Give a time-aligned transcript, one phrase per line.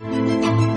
[0.00, 0.69] Música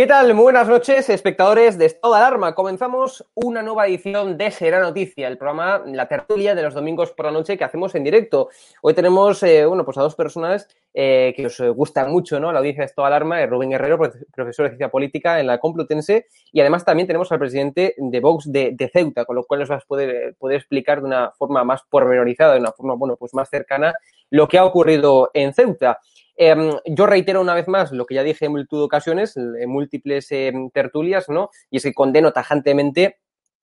[0.00, 0.32] ¿Qué tal?
[0.32, 2.54] Muy buenas noches, espectadores de Estado de Alarma.
[2.54, 7.26] Comenzamos una nueva edición de Será Noticia, el programa La Tertulia de los domingos por
[7.26, 8.48] la noche que hacemos en directo.
[8.80, 12.50] Hoy tenemos, eh, bueno, pues a dos personas eh, que os gustan mucho, ¿no?
[12.50, 16.28] La audiencia de Estado de Alarma, Rubén Herrero, profesor de Ciencia Política en la Complutense,
[16.50, 19.82] y además también tenemos al presidente de Vox de, Ceuta, con lo cual nos vas
[19.82, 23.50] a poder, poder explicar de una forma más pormenorizada, de una forma, bueno, pues más
[23.50, 23.92] cercana
[24.30, 25.98] lo que ha ocurrido en Ceuta.
[26.42, 29.68] Em, yo reitero una vez más lo que ya dije en multitud de ocasiones, en
[29.68, 31.50] múltiples em, tertulias, ¿no?
[31.70, 33.18] Y es que condeno tajantemente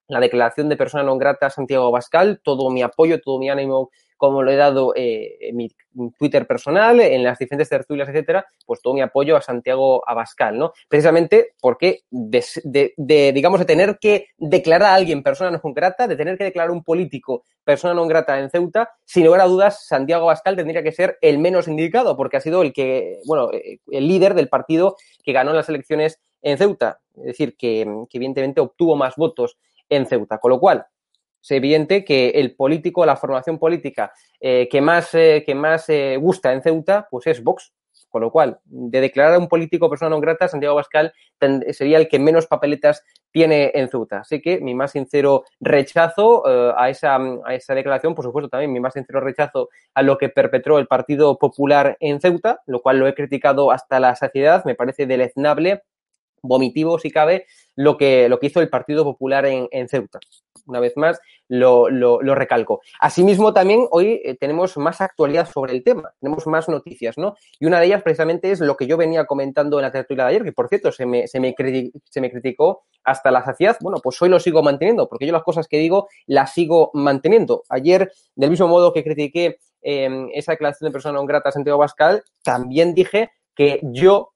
[0.07, 3.89] la declaración de persona non grata a Santiago Bascal, todo mi apoyo, todo mi ánimo
[4.17, 5.69] como lo he dado eh, en mi
[6.17, 10.73] Twitter personal, en las diferentes tertulias, etcétera, pues todo mi apoyo a Santiago Abascal, ¿no?
[10.89, 16.37] Precisamente porque de, digamos, de tener que declarar a alguien persona no grata, de tener
[16.37, 20.23] que declarar a un político persona no grata en Ceuta, sin lugar a dudas, Santiago
[20.23, 24.07] Abascal tendría que ser el menos indicado, porque ha sido el que, bueno, eh, el
[24.07, 26.99] líder del partido que ganó las elecciones en Ceuta.
[27.17, 29.57] Es decir, que, que evidentemente obtuvo más votos
[29.89, 30.37] en Ceuta.
[30.37, 30.85] Con lo cual,
[31.47, 36.17] es evidente que el político, la formación política eh, que más, eh, que más eh,
[36.19, 37.73] gusta en Ceuta, pues es Vox.
[38.09, 41.13] Con lo cual, de declarar a un político persona no grata, Santiago Bascal
[41.71, 44.19] sería el que menos papeletas tiene en Ceuta.
[44.21, 48.79] Así que mi más sincero rechazo a, esa, a esa declaración, por supuesto también mi
[48.79, 53.07] más sincero rechazo a lo que perpetró el Partido Popular en Ceuta, lo cual lo
[53.07, 55.83] he criticado hasta la saciedad, me parece deleznable,
[56.41, 60.19] vomitivo si cabe, lo que, lo que hizo el Partido Popular en, en Ceuta
[60.67, 62.81] una vez más, lo, lo, recalco.
[62.99, 67.35] Asimismo, también hoy eh, tenemos más actualidad sobre el tema, tenemos más noticias, ¿no?
[67.59, 70.29] Y una de ellas precisamente es lo que yo venía comentando en la tertulia de
[70.31, 71.55] ayer, que por cierto se me, se me,
[72.03, 73.77] se me criticó hasta la saciedad.
[73.81, 77.63] Bueno, pues hoy lo sigo manteniendo, porque yo las cosas que digo las sigo manteniendo.
[77.69, 81.79] Ayer, del mismo modo que critiqué em, esa declaración de persona no grata a Santiago
[81.79, 84.33] Pascal, también dije que yo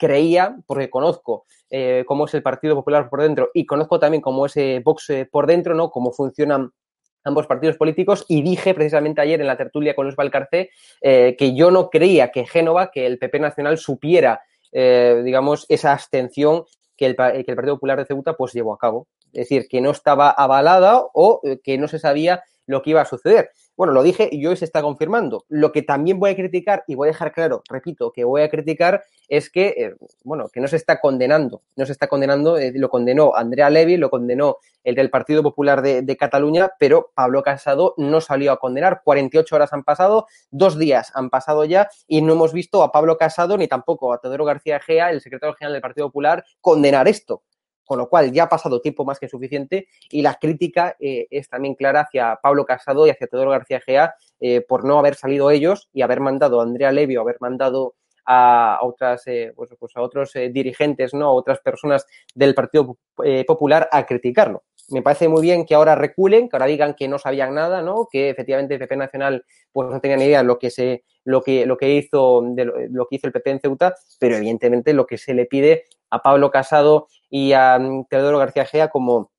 [0.00, 4.46] creía, porque conozco eh, cómo es el Partido Popular por dentro y conozco también cómo
[4.46, 5.90] es eh, Vox eh, por dentro, ¿no?
[5.90, 6.72] Cómo funcionan
[7.22, 10.70] ambos partidos políticos y dije precisamente ayer en la tertulia con los Valcarce
[11.02, 14.40] que yo no creía que Génova, que el PP Nacional supiera,
[14.72, 16.64] digamos, esa abstención
[16.96, 19.06] que el, que el, Partido Popular de Ceuta pues llevó a cabo.
[19.34, 23.04] Es decir, que no estaba avalada o que no se sabía lo que iba a
[23.04, 23.50] suceder.
[23.80, 25.46] Bueno, lo dije y hoy se está confirmando.
[25.48, 28.50] Lo que también voy a criticar, y voy a dejar claro, repito, que voy a
[28.50, 31.62] criticar es que, eh, bueno, que no se está condenando.
[31.76, 35.80] No se está condenando, eh, lo condenó Andrea Levy, lo condenó el del Partido Popular
[35.80, 39.00] de, Cataluña, pero Pablo Casado no salió a condenar.
[39.02, 43.16] 48 horas han pasado, dos días han pasado ya y no hemos visto a Pablo
[43.16, 47.44] Casado ni tampoco a Teodoro García Gea, el secretario general del Partido Popular, condenar esto
[47.90, 51.48] con lo cual ya ha pasado tiempo más que suficiente y la crítica eh, es
[51.48, 55.50] también clara hacia Pablo Casado y hacia Teodoro García Gea eh, por no haber salido
[55.50, 59.96] ellos y haber mandado a Andrea Levy o haber mandado a otras eh, pues, pues,
[59.96, 62.96] a otros eh, dirigentes no a otras personas del Partido
[63.44, 67.18] Popular a criticarlo me parece muy bien que ahora reculen, que ahora digan que no
[67.18, 68.08] sabían nada, ¿no?
[68.10, 71.42] Que efectivamente el PP Nacional pues no tenía ni idea de lo que se lo
[71.42, 74.92] que lo que hizo de lo, lo, que hizo el PP en Ceuta, pero evidentemente
[74.92, 79.30] lo que se le pide a Pablo Casado y a um, Teodoro García Gea como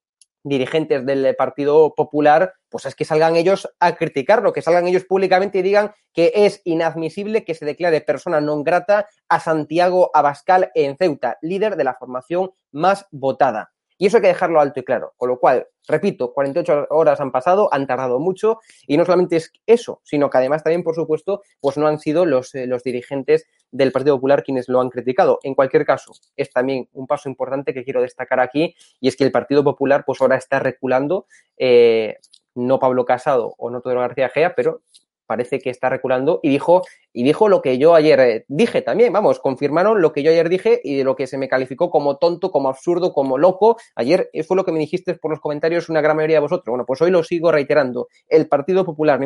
[0.43, 5.59] dirigentes del Partido Popular, pues es que salgan ellos a criticarlo, que salgan ellos públicamente
[5.59, 10.97] y digan que es inadmisible que se declare persona non grata a Santiago Abascal en
[10.97, 13.71] Ceuta, líder de la formación más votada.
[14.01, 15.13] Y eso hay que dejarlo alto y claro.
[15.15, 18.57] Con lo cual, repito, 48 horas han pasado, han tardado mucho
[18.87, 22.25] y no solamente es eso, sino que además también, por supuesto, pues no han sido
[22.25, 25.37] los, eh, los dirigentes del Partido Popular quienes lo han criticado.
[25.43, 29.23] En cualquier caso, es también un paso importante que quiero destacar aquí y es que
[29.23, 31.27] el Partido Popular pues ahora está reculando,
[31.57, 32.17] eh,
[32.55, 34.81] no Pablo Casado o no Pedro García Gea, pero
[35.25, 36.83] parece que está reculando y dijo,
[37.13, 40.49] y dijo lo que yo ayer eh, dije también, vamos, confirmaron lo que yo ayer
[40.49, 43.77] dije y de lo que se me calificó como tonto, como absurdo, como loco.
[43.95, 46.71] Ayer fue lo que me dijiste por los comentarios una gran mayoría de vosotros.
[46.71, 48.07] Bueno, pues hoy lo sigo reiterando.
[48.27, 49.19] El Partido Popular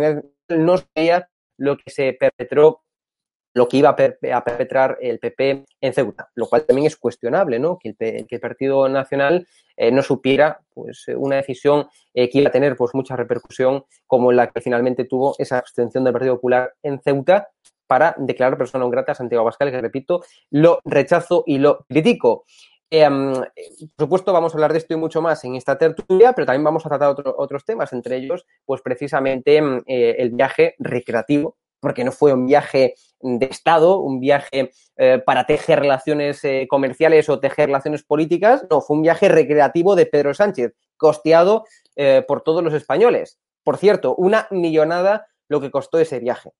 [0.49, 2.84] no sabía lo que se perpetró
[3.55, 7.79] lo que iba a, perpetrar el PP en Ceuta, lo cual también es cuestionable, ¿no?
[7.79, 9.47] Que el, que el Partido Nacional
[9.77, 14.33] eh, no supiera pues, una decisión eh, que iba a tener pues, mucha repercusión como
[14.33, 17.47] la que finalmente tuvo esa abstención del Partido Popular en Ceuta
[17.87, 22.43] para declarar persona non grata a Santiago Abascal, que repito, lo rechazo y lo critico.
[22.91, 26.45] Eh, por supuesto, vamos a hablar de esto y mucho más en esta tertulia, pero
[26.45, 31.55] también vamos a tratar otro, otros temas, entre ellos, pues precisamente eh, el viaje recreativo
[31.85, 37.29] porque no fue un viaje de Estado, un viaje eh, para tejer relaciones eh, comerciales
[37.29, 41.65] o tejer relaciones políticas, no, fue un viaje recreativo de Pedro Sánchez, costeado
[41.95, 43.39] eh, por todos los españoles.
[43.63, 46.51] Por cierto, una millonada lo que costó ese viaje.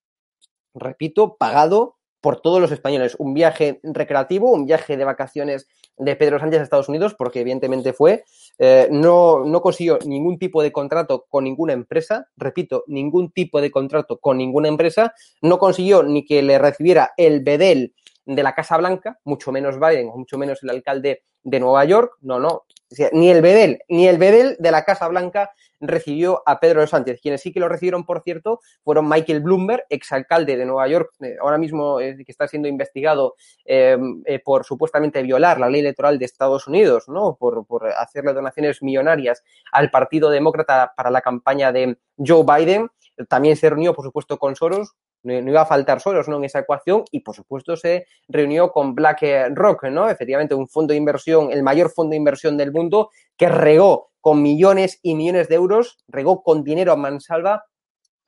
[0.73, 3.16] Repito, pagado por todos los españoles.
[3.19, 7.94] Un viaje recreativo, un viaje de vacaciones de Pedro Sánchez a Estados Unidos, porque evidentemente
[7.94, 8.24] fue,
[8.57, 13.69] eh, no, no consiguió ningún tipo de contrato con ninguna empresa, repito, ningún tipo de
[13.69, 15.13] contrato con ninguna empresa,
[15.44, 17.94] no consiguió ni que le recibiera el bedel
[18.25, 22.13] de la Casa Blanca, mucho menos Biden, o mucho menos el alcalde de Nueva York,
[22.22, 22.63] no, no,
[23.11, 27.19] ni el bedel, ni el bedel de la Casa Blanca recibió a Pedro Sánchez.
[27.21, 31.35] Quienes sí que lo recibieron, por cierto, fueron Michael Bloomberg, exalcalde de Nueva York, eh,
[31.41, 33.35] ahora mismo eh, que está siendo investigado
[33.65, 37.35] eh, eh, por supuestamente violar la ley electoral de Estados Unidos, ¿no?
[37.35, 42.89] Por, por hacerle donaciones millonarias al Partido Demócrata para la campaña de Joe Biden.
[43.29, 44.93] También se reunió, por supuesto, con Soros,
[45.25, 46.38] no, iba a faltar Soros ¿no?
[46.38, 50.10] en esa ecuación y por supuesto se reunió con BlackRock, ¿no?
[50.10, 54.42] Efectivamente, un fondo de inversión, el mayor fondo de inversión del mundo, que regó con
[54.42, 57.66] millones y millones de euros, regó con dinero a mansalva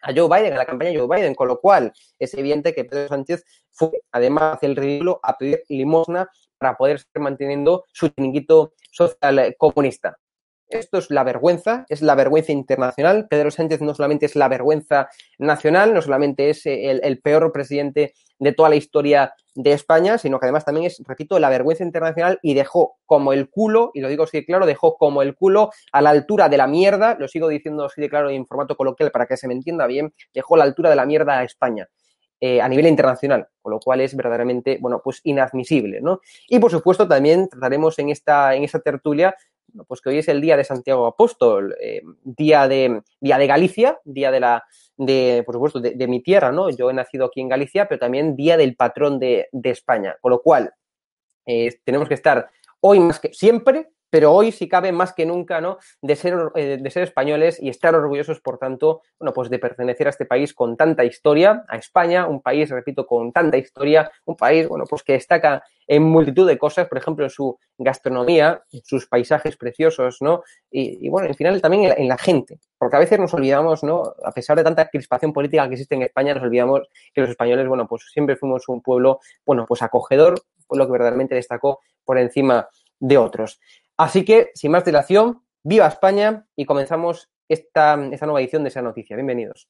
[0.01, 2.85] a Joe Biden, a la campaña de Joe Biden, con lo cual es evidente que
[2.85, 8.73] Pedro Sánchez fue, además, el ridículo a pedir limosna para poder seguir manteniendo su chiringuito
[8.91, 10.17] social comunista.
[10.69, 13.27] Esto es la vergüenza, es la vergüenza internacional.
[13.29, 18.13] Pedro Sánchez no solamente es la vergüenza nacional, no solamente es el, el, peor presidente
[18.37, 22.37] de toda la historia de España, sino que además también es, repito, la vergüenza internacional
[22.41, 25.71] y dejó como el culo, y lo digo así de claro, dejó como el culo
[25.91, 29.09] a la altura de la mierda, lo sigo diciendo así de claro en formato coloquial
[29.11, 31.87] para que se me entienda bien, dejó a la altura de la mierda a España.
[32.39, 36.21] Eh, a nivel internacional, con lo cual es verdaderamente, bueno, pues inadmisible, ¿no?
[36.47, 39.35] Y por supuesto también trataremos en esta, en esta tertulia
[39.87, 43.99] pues que hoy es el día de Santiago Apóstol, eh, día de día de Galicia,
[44.05, 44.63] día de la
[44.97, 46.69] de por supuesto de, mi tierra, ¿no?
[46.69, 50.31] Yo he nacido aquí en Galicia, pero también día del patrón de, de España, con
[50.31, 50.73] lo cual
[51.45, 52.49] eh, tenemos que estar
[52.81, 55.77] hoy más que siempre pero hoy sí cabe más que nunca, ¿no?
[56.01, 60.07] De ser, eh, de ser españoles y estar orgullosos, por tanto, bueno, pues de pertenecer
[60.07, 64.35] a este país con tanta historia, a España, un país, repito, con tanta historia, un
[64.35, 68.81] país, bueno, pues que destaca en multitud de cosas, por ejemplo, en su gastronomía, en
[68.83, 70.43] sus paisajes preciosos, ¿no?
[70.69, 73.33] Y, y bueno, en final también en la, en la, gente, porque a veces nos
[73.33, 74.13] olvidamos, ¿no?
[74.23, 76.81] A pesar de tanta crispación política que existe en España, nos olvidamos
[77.13, 81.35] que los españoles, bueno, pues siempre fuimos un pueblo, bueno, pues acogedor, pueblo que verdaderamente
[81.35, 82.67] destacó por encima
[82.99, 83.59] de otros.
[83.99, 88.83] Así que, sin más dilación, viva España y comenzamos esta, esta nueva edición de esa
[88.83, 89.15] noticia.
[89.15, 89.67] Bienvenidos.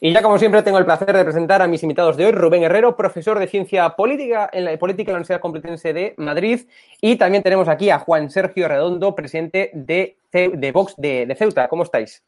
[0.00, 2.64] Y ya como siempre tengo el placer de presentar a mis invitados de hoy, Rubén
[2.64, 6.68] Herrero, profesor de Ciencia Política en la, Política en la Universidad Complutense de Madrid.
[7.00, 11.68] Y también tenemos aquí a Juan Sergio Redondo, presidente de, de Vox de Ceuta.
[11.68, 12.24] ¿Cómo estáis?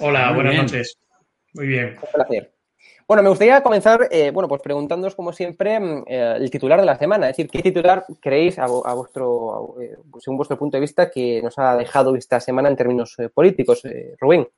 [0.00, 0.98] Hola, buenas noches.
[1.54, 1.96] Muy bien.
[2.02, 2.52] Un placer.
[3.08, 6.86] Bueno, me gustaría comenzar, eh, bueno, pues preguntándoos, como siempre, mm, eh, el titular de
[6.86, 7.30] la semana.
[7.30, 11.58] Es decir, ¿qué titular creéis, a, vuestro, eh, según vuestro punto de vista, que nos
[11.58, 13.82] ha dejado esta semana en términos políticos?
[14.20, 14.48] Rubén.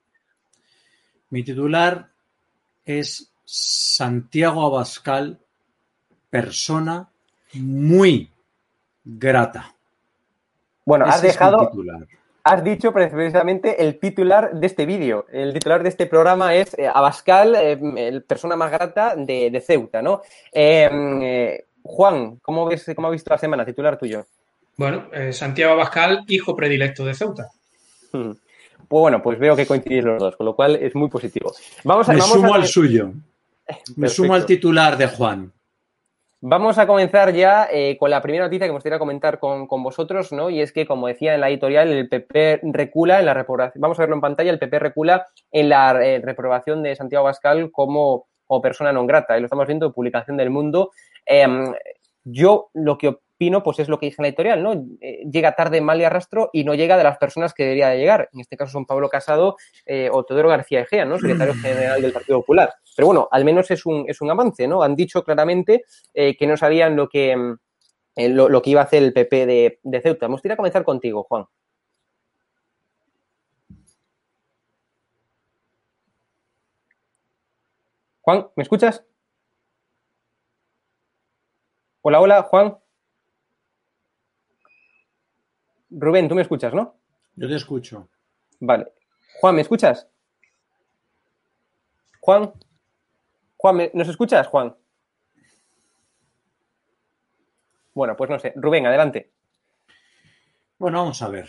[1.30, 2.08] Mi titular
[2.84, 5.38] es Santiago Abascal,
[6.30, 7.10] persona
[7.54, 8.30] muy
[9.04, 9.74] grata.
[10.84, 11.70] Bueno, has dejado,
[12.44, 15.26] has dicho precisamente el titular de este vídeo.
[15.32, 20.02] El titular de este programa es eh, Abascal, eh, el persona más grata de, Ceuta,
[20.02, 20.22] ¿no?
[20.52, 23.64] Eh, Juan, ¿cómo, ves, ¿cómo has visto la semana?
[23.64, 24.26] Titular tuyo.
[24.76, 27.48] Bueno, Santiago Abascal, hijo predilecto de Ceuta.
[28.12, 28.32] Hmm.
[28.88, 31.52] Pues bueno, pues veo que coincidís los dos, con lo cual es muy positivo.
[31.84, 33.12] Vamos a, Me sumo al suyo.
[33.96, 35.52] Me sumo al titular de Juan.
[36.40, 40.30] Vamos a comenzar ya eh, con la primera noticia que me gustaría comentar con, vosotros,
[40.30, 40.50] ¿no?
[40.50, 43.98] Y es que, como decía en la editorial, el PP recula en la reprobación, vamos
[43.98, 48.26] a verlo en pantalla, el PP recula en la eh, reprobación de Santiago Bascal como,
[48.62, 49.36] persona non grata.
[49.36, 50.92] Y lo estamos viendo en publicación del mundo.
[51.26, 51.74] Em,
[52.22, 54.72] yo lo que Pino, pues es lo que dice en la editorial, ¿no?
[55.00, 57.98] Eh, llega tarde, mal y arrastro y no llega de las personas que debería de
[57.98, 58.28] llegar.
[58.32, 61.18] En este caso son Pablo Casado eh, o Teodoro García Egea, ¿no?
[61.18, 62.74] Secretario general del Partido Popular.
[62.96, 64.82] Pero bueno, al menos es un, es un avance, ¿no?
[64.82, 67.56] Han dicho claramente eh, que no sabían lo que, mm,
[68.34, 70.26] lo, que iba a hacer el PP de, de Ceuta.
[70.26, 71.46] Me gustaría comenzar contigo, Juan.
[78.20, 79.04] Juan, ¿me escuchas?
[82.02, 82.78] Hola, hola, Juan.
[85.90, 86.96] Rubén, tú me escuchas, ¿no?
[87.36, 88.08] Yo te escucho.
[88.60, 88.92] Vale.
[89.40, 90.08] Juan, ¿me escuchas?
[92.20, 92.52] Juan.
[93.56, 94.76] Juan, ¿nos escuchas, Juan?
[97.94, 98.52] Bueno, pues no sé.
[98.56, 99.32] Rubén, adelante.
[100.78, 101.48] Bueno, vamos a ver.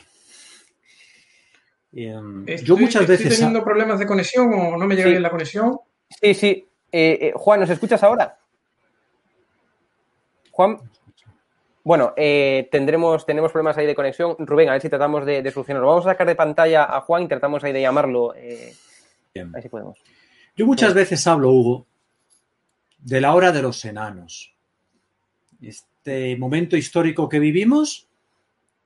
[1.92, 3.26] Em, yo muchas veces.
[3.28, 5.80] ¿Estoy teniendo problemas de conexión o no me llega bien la conexión?
[6.10, 6.68] Sí, sí.
[6.92, 8.38] Eh, eh, Juan, ¿nos escuchas ahora?
[10.52, 10.80] Juan.
[11.84, 14.36] Bueno, eh, tendremos, tenemos problemas ahí de conexión.
[14.40, 15.88] Rubén, a ver si tratamos de, solucionarlo.
[15.88, 18.34] Vamos a sacar de pantalla a Juan y tratamos ahí de llamarlo.
[18.36, 18.74] Eh,
[19.36, 20.00] a ver si podemos.
[20.56, 21.86] Yo muchas veces hablo, Hugo,
[22.98, 24.54] de la hora de los enanos.
[25.62, 28.08] Este momento histórico que vivimos,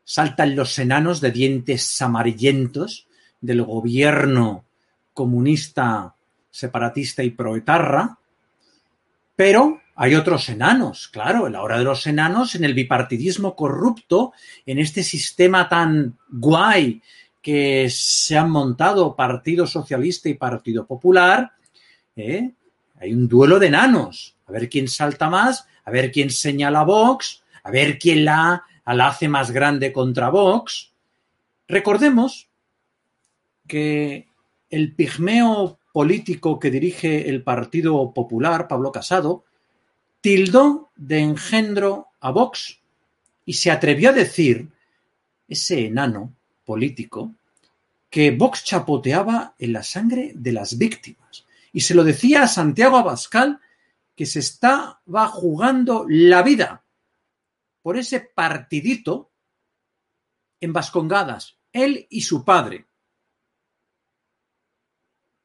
[0.03, 3.07] saltan los enanos de dientes amarillentos
[3.41, 4.65] del gobierno
[5.13, 6.15] comunista,
[6.49, 8.17] separatista y proetarra,
[9.35, 14.33] pero hay otros enanos, claro, en la hora de los enanos, en el bipartidismo corrupto,
[14.65, 17.01] en este sistema tan guay
[17.41, 21.51] que se han montado Partido Socialista y Partido Popular,
[22.15, 22.51] ¿eh?
[22.99, 24.35] hay un duelo de enanos.
[24.47, 28.63] A ver quién salta más, a ver quién señala a Vox, a ver quién la,
[28.85, 30.91] la hace más grande contra Vox.
[31.67, 32.49] Recordemos
[33.67, 34.27] que
[34.69, 39.43] el pigmeo político que dirige el Partido Popular, Pablo Casado,
[40.23, 42.79] tildó de engendro a Vox
[43.43, 44.69] y se atrevió a decir,
[45.49, 47.35] ese enano político,
[48.09, 51.45] que Vox chapoteaba en la sangre de las víctimas.
[51.73, 53.59] Y se lo decía a Santiago Abascal,
[54.15, 56.85] que se estaba jugando la vida
[57.81, 59.29] por ese partidito
[60.61, 62.85] en Vascongadas, él y su padre.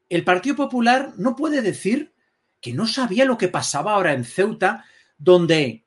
[0.08, 2.12] El Partido Popular no puede decir
[2.60, 4.84] que no sabía lo que pasaba ahora en Ceuta,
[5.16, 5.84] donde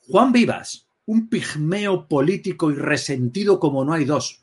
[0.00, 4.42] Juan Vivas, un pigmeo político y resentido como no hay dos,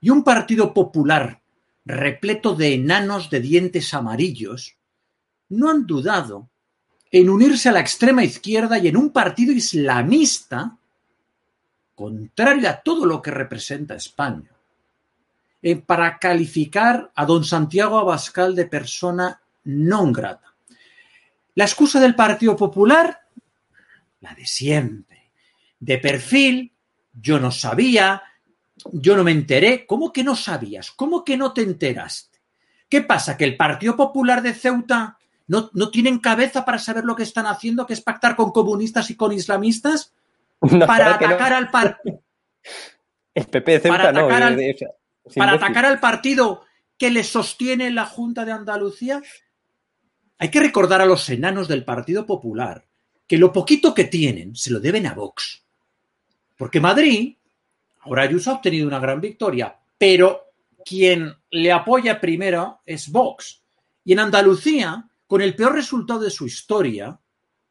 [0.00, 1.40] y un partido popular
[1.84, 4.76] repleto de enanos de dientes amarillos,
[5.48, 6.48] no han dudado
[7.10, 10.76] en unirse a la extrema izquierda y en un partido islamista
[11.94, 14.50] contrario a todo lo que representa España,
[15.60, 20.47] eh, para calificar a don Santiago Abascal de persona non grata.
[21.58, 23.20] La excusa del Partido Popular,
[24.20, 25.32] la de siempre.
[25.80, 26.72] De perfil,
[27.12, 28.22] yo no sabía,
[28.92, 29.84] yo no me enteré.
[29.84, 30.92] ¿Cómo que no sabías?
[30.92, 32.38] ¿Cómo que no te enteraste?
[32.88, 33.36] ¿Qué pasa?
[33.36, 37.46] ¿Que el Partido Popular de Ceuta no, no tienen cabeza para saber lo que están
[37.46, 40.14] haciendo, que es pactar con comunistas y con islamistas?
[40.86, 42.22] para atacar al partido.
[43.34, 44.28] El PP de Ceuta no.
[44.28, 46.64] para atacar al partido
[46.96, 49.20] que le sostiene la Junta de Andalucía.
[50.38, 52.84] Hay que recordar a los enanos del Partido Popular
[53.26, 55.62] que lo poquito que tienen se lo deben a Vox.
[56.56, 57.36] Porque Madrid,
[58.00, 60.52] ahora Ayuso ha obtenido una gran victoria, pero
[60.84, 63.62] quien le apoya primero es Vox.
[64.04, 67.18] Y en Andalucía, con el peor resultado de su historia,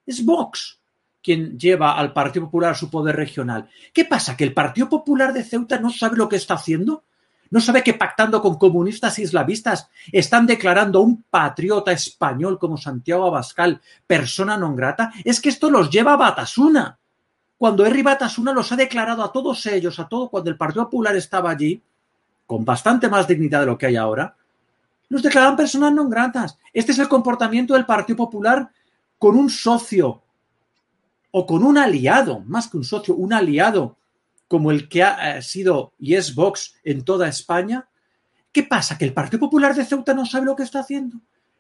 [0.05, 0.79] es Vox
[1.27, 3.69] quien lleva al Partido Popular a su poder regional.
[3.91, 4.37] ¿Qué pasa?
[4.37, 7.03] ¿Que el Partido Popular de Ceuta no sabe lo que está haciendo?
[7.49, 13.27] ¿No sabe que pactando con comunistas islamistas están declarando a un patriota español como Santiago
[13.27, 15.11] Abascal persona non grata?
[15.23, 16.99] Es que esto los lleva a Batasuna.
[17.57, 21.15] Cuando Henry Batasuna los ha declarado a todos ellos, a todo cuando el Partido Popular
[21.15, 21.81] estaba allí,
[22.45, 24.35] con bastante más dignidad de lo que hay ahora,
[25.09, 26.59] los declaran personas non gratas.
[26.75, 28.67] Este es el comportamiento del Partido Popular
[29.17, 30.21] con un socio
[31.31, 33.97] o con un aliado, más que un socio, un aliado
[34.47, 37.87] como el que ha sido y es Vox en toda España,
[38.51, 38.97] ¿qué pasa?
[38.97, 41.17] ¿Que el Partido Popular de Ceuta no sabe lo que está haciendo?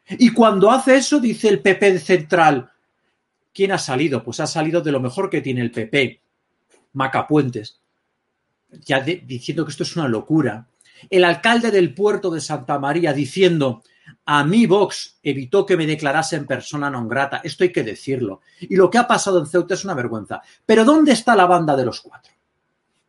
[0.09, 2.71] Y cuando hace eso, dice el PP central,
[3.53, 4.23] ¿quién ha salido?
[4.23, 6.21] Pues ha salido de lo mejor que tiene el PP,
[6.93, 7.81] Macapuentes,
[8.85, 10.67] ya diciendo que esto es una locura.
[11.09, 13.83] El alcalde del puerto de Santa María diciendo,
[14.25, 18.41] a mí Vox evitó que me declarasen persona non grata, esto hay que decirlo.
[18.59, 20.41] Y lo que ha pasado en Ceuta es una vergüenza.
[20.65, 22.36] Pero ¿dónde está la banda de los cuatro?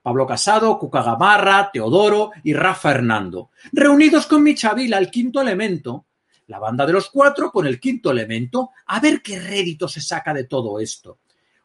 [0.09, 6.07] Pablo Casado, Cuca Gamarra, Teodoro y Rafa Hernando, reunidos con Michavila, el quinto elemento,
[6.47, 10.33] la banda de los cuatro con el quinto elemento, a ver qué rédito se saca
[10.33, 11.19] de todo esto.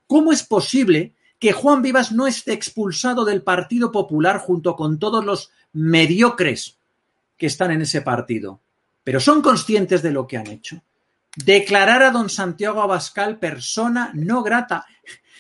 [0.06, 5.24] ¿Cómo es posible que Juan Vivas no esté expulsado del Partido Popular junto con todos
[5.24, 6.80] los mediocres
[7.38, 8.60] que están en ese partido?
[9.06, 10.82] Pero son conscientes de lo que han hecho.
[11.38, 14.86] Declarar a don Santiago Abascal persona no grata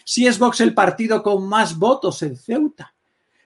[0.05, 2.92] si es Vox el partido con más votos en Ceuta.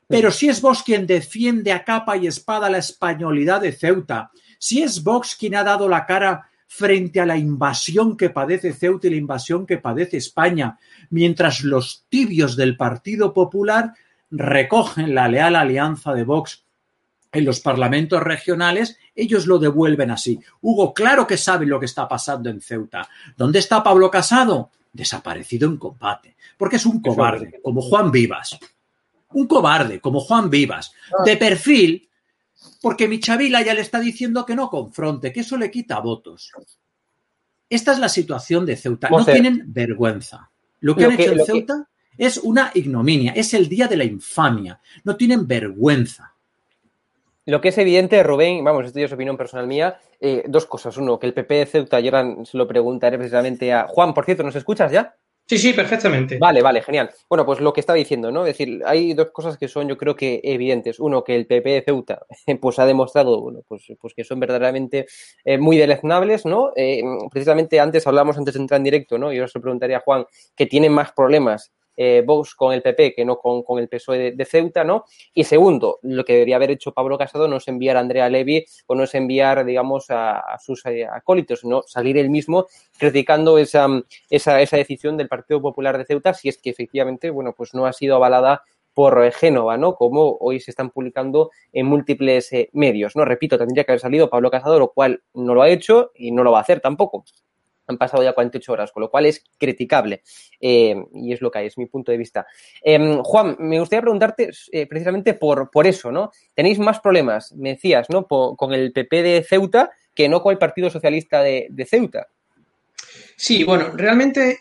[0.07, 4.81] Pero si es Vox quien defiende a capa y espada la españolidad de Ceuta, si
[4.81, 9.11] es Vox quien ha dado la cara frente a la invasión que padece Ceuta y
[9.11, 10.77] la invasión que padece España,
[11.09, 13.93] mientras los tibios del Partido Popular
[14.31, 16.63] recogen la leal alianza de Vox
[17.31, 20.39] en los parlamentos regionales, ellos lo devuelven así.
[20.61, 23.07] Hugo, claro que sabe lo que está pasando en Ceuta.
[23.35, 24.71] ¿Dónde está Pablo Casado?
[24.93, 28.57] Desaparecido en combate porque es un cobarde, como Juan Vivas.
[29.33, 30.93] Un cobarde, como Juan Vivas.
[31.11, 31.23] Ah.
[31.23, 32.09] De perfil,
[32.81, 36.51] porque Michavila ya le está diciendo que no confronte, que eso le quita votos.
[37.69, 39.09] Esta es la situación de Ceuta.
[39.09, 40.49] No tienen vergüenza.
[40.79, 44.79] Lo que han hecho en Ceuta es una ignominia, es el día de la infamia.
[45.03, 46.33] No tienen vergüenza.
[47.45, 50.97] Lo que es evidente, Rubén, vamos, esto ya es opinión personal mía, eh, dos cosas.
[50.97, 54.25] Uno, que el PP de Ceuta, yo ahora se lo preguntaré precisamente a Juan, por
[54.25, 55.15] cierto, ¿nos escuchas ya?
[55.49, 56.37] Sí, sí, perfectamente.
[56.39, 57.09] Vale, vale, genial.
[57.29, 58.45] Bueno, pues lo que estaba diciendo, ¿no?
[58.45, 60.99] Es decir, hay dos cosas que son, yo creo que evidentes.
[60.99, 62.25] Uno, que el PP de Ceuta,
[62.61, 65.05] pues ha demostrado, bueno, pues, pues que son verdaderamente
[65.45, 66.73] eh, muy deleznables, ¿no?
[66.75, 69.31] Eh, precisamente antes hablábamos antes de entrar en directo, ¿no?
[69.31, 73.25] Yo os preguntaría a Juan, que tienen más problemas eh, Vox con el PP que
[73.25, 75.05] no con, el PSOE de, Ceuta, ¿no?
[75.33, 78.65] Y segundo, lo que debería haber hecho Pablo Casado no es enviar a Andrea Levy
[78.85, 83.87] o no es enviar, digamos, a, sus eh, acólitos, sino salir él mismo criticando esa,
[84.29, 87.85] esa, esa decisión del Partido Popular de Ceuta si es que efectivamente, bueno, pues no
[87.85, 88.63] ha sido avalada
[88.97, 89.95] por eh, Génova, ¿no?
[89.95, 93.25] Como hoy se están publicando en múltiples eh, medios, ¿no?
[93.25, 96.43] Repito, tendría que haber salido Pablo Casado, lo cual no lo ha hecho y no
[96.43, 97.23] lo va a hacer tampoco
[97.87, 100.21] han pasado ya 48 horas, con lo cual es criticable.
[100.59, 102.45] Eh, y es lo que hay, es mi punto de vista.
[102.81, 106.31] Em, Juan, me gustaría preguntarte eh, precisamente por, por eso, ¿no?
[106.53, 108.27] Tenéis más problemas, me decías, ¿no?
[108.27, 112.27] con el PP de Ceuta que no con el Partido Socialista de, Ceuta.
[113.35, 114.59] Sí, bueno, realmente eh,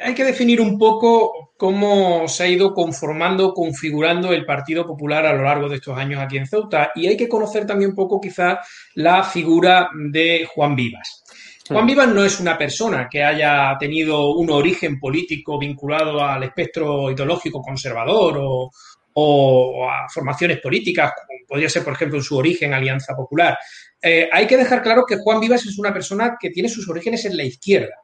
[0.00, 5.32] hay que definir un poco cómo se ha ido conformando, configurando el Partido Popular a
[5.32, 6.92] lo largo de estos años aquí en Ceuta.
[6.94, 8.58] Y hay que conocer también un poco quizás
[8.94, 11.24] la figura de Juan Vivas.
[11.68, 17.10] Juan Vivas no es una persona que haya tenido un origen político vinculado al espectro
[17.10, 18.70] ideológico conservador
[19.14, 23.56] o, a formaciones políticas, como podría ser, por ejemplo, en su origen Alianza Popular.
[24.00, 27.24] Eh, hay que dejar claro que Juan Vivas es una persona que tiene sus orígenes
[27.24, 27.94] en la izquierda,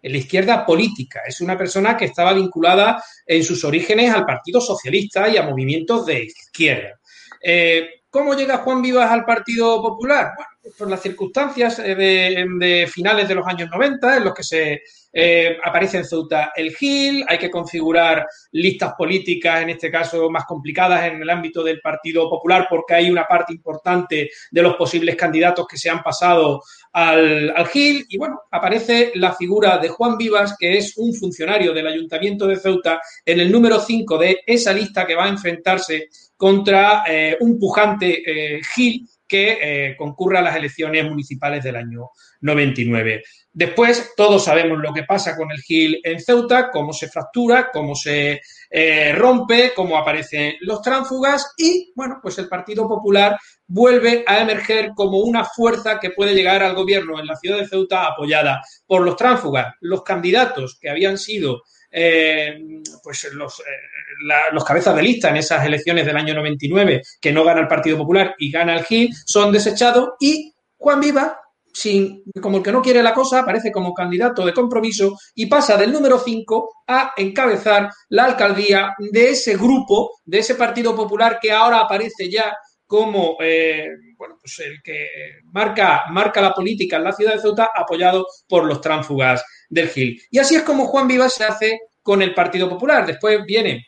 [0.00, 1.20] en la izquierda política.
[1.26, 6.06] Es una persona que estaba vinculada en sus orígenes al Partido Socialista y a movimientos
[6.06, 6.98] de izquierda.
[7.42, 10.32] Eh, ¿Cómo llega Juan Vivas al Partido Popular?
[10.36, 14.82] Bueno, por las circunstancias eh, de, finales de los años 90, en los que se
[15.12, 20.44] eh, aparece en Ceuta el GIL, hay que configurar listas políticas, en este caso más
[20.44, 25.16] complicadas en el ámbito del Partido Popular, porque hay una parte importante de los posibles
[25.16, 30.56] candidatos que se han pasado al, GIL, y bueno, aparece la figura de Juan Vivas,
[30.58, 35.06] que es un funcionario del Ayuntamiento de Ceuta, en el número 5 de esa lista
[35.06, 41.08] que va a enfrentarse contra eh, un pujante Gil que eh, concurra a las elecciones
[41.08, 42.10] municipales del año
[42.42, 43.22] 99.
[43.50, 47.94] Después, todos sabemos lo que pasa con el Gil en Ceuta, cómo se fractura, cómo
[47.94, 54.42] se eh, rompe, cómo aparecen los tránsfugas y, bueno, pues el Partido Popular vuelve a
[54.42, 58.60] emerger como una fuerza que puede llegar al gobierno en la ciudad de Ceuta apoyada
[58.86, 59.76] por los tránsfugas.
[59.80, 62.58] Los candidatos que habían sido eh,
[63.02, 67.44] pues los, eh, los cabezas de lista en esas elecciones del año 99, que no
[67.44, 71.38] gana el Partido Popular y gana el Gil, son desechados y Juan Viva
[71.72, 75.76] sin, como el que no quiere la cosa, aparece como candidato de compromiso y pasa
[75.76, 81.52] del número 5 a encabezar la alcaldía de ese grupo, de ese Partido Popular que
[81.52, 82.54] ahora aparece ya
[82.86, 85.08] como eh, bueno, pues el que
[85.44, 90.20] marca, marca la política en la ciudad de Ceuta, apoyado por los tránsfugas del Gil.
[90.30, 93.06] Y así es como Juan Vivas se hace con el Partido Popular.
[93.06, 93.86] Después viene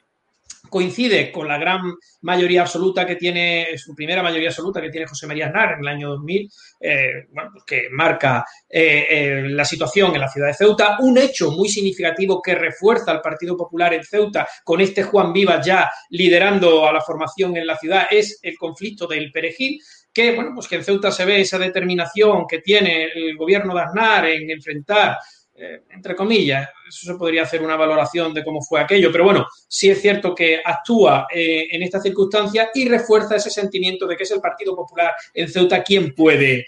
[0.70, 1.83] coincide con la gran
[2.23, 5.88] mayoría absoluta que tiene, su primera mayoría absoluta que tiene José María Aznar en el
[5.88, 10.55] año 2000, eh, bueno, pues que marca eh, eh, la situación en la ciudad de
[10.55, 10.97] Ceuta.
[10.99, 15.64] Un hecho muy significativo que refuerza al Partido Popular en Ceuta con este Juan Vivas
[15.64, 19.79] ya liderando a la formación en la ciudad es el conflicto del Perejil
[20.12, 23.81] que, bueno, pues que en Ceuta se ve esa determinación que tiene el gobierno de
[23.81, 25.18] Aznar en enfrentar
[25.57, 29.47] eh, entre comillas, eso se podría hacer una valoración de cómo fue aquello, pero bueno,
[29.69, 34.25] sí es cierto que actúa eh, en estas circunstancias y refuerza ese sentimiento de que
[34.25, 36.67] es el Partido Popular en Ceuta quien puede,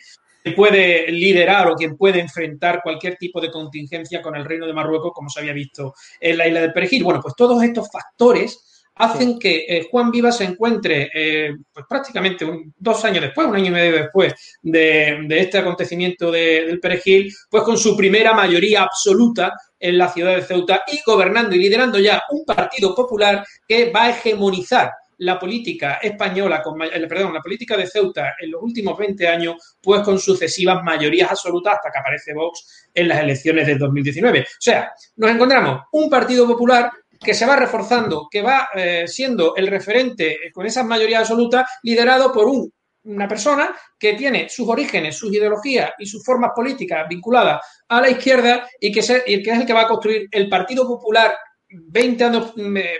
[0.54, 5.10] puede liderar o quien puede enfrentar cualquier tipo de contingencia con el Reino de Marruecos,
[5.12, 7.02] como se había visto en la isla del Perejil.
[7.02, 12.46] Bueno, pues todos estos factores hacen que eh, Juan Viva se encuentre eh, pues prácticamente
[12.78, 17.76] dos años después, un año y medio después de, este acontecimiento del Perejil, pues con
[17.76, 22.44] su primera mayoría absoluta en la ciudad de Ceuta y gobernando y liderando ya un
[22.44, 27.86] partido popular que va a hegemonizar la política española, con, eh, perdón, la política de
[27.86, 32.88] Ceuta en los últimos 20 años, pues con sucesivas mayorías absolutas hasta que aparece Vox
[32.94, 34.40] en las elecciones del 2019.
[34.40, 39.54] O sea, nos encontramos un partido popular que se va reforzando, que va eh, siendo
[39.56, 42.46] el referente con esa mayoría absoluta, liderado por
[43.04, 48.10] una persona que tiene sus orígenes, sus ideologías y sus formas políticas vinculadas a la
[48.10, 51.36] izquierda y que, es el que va a construir el Partido Popular
[51.68, 52.52] 20 años,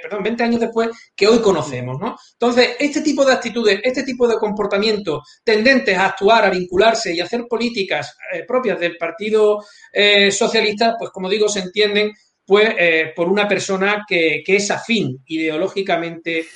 [0.03, 2.17] perdón, 20 años después que hoy conocemos, ¿no?
[2.33, 7.21] Entonces, este tipo de actitudes, este tipo de comportamientos tendentes a actuar, a vincularse y
[7.21, 12.13] a hacer políticas eh, propias del Partido eh, Socialista, pues como digo, se entienden
[12.47, 16.47] pues eh, por una persona que, es afín ideológicamente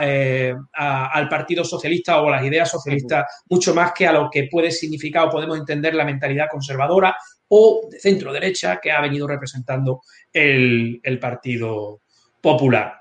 [0.00, 4.48] eh, al Partido Socialista o a las ideas socialistas, mucho más que a lo que
[4.50, 7.16] puede significar o podemos entender la mentalidad conservadora
[7.48, 12.02] o de centro derecha que ha venido representando el, Partido
[12.40, 13.00] Popular.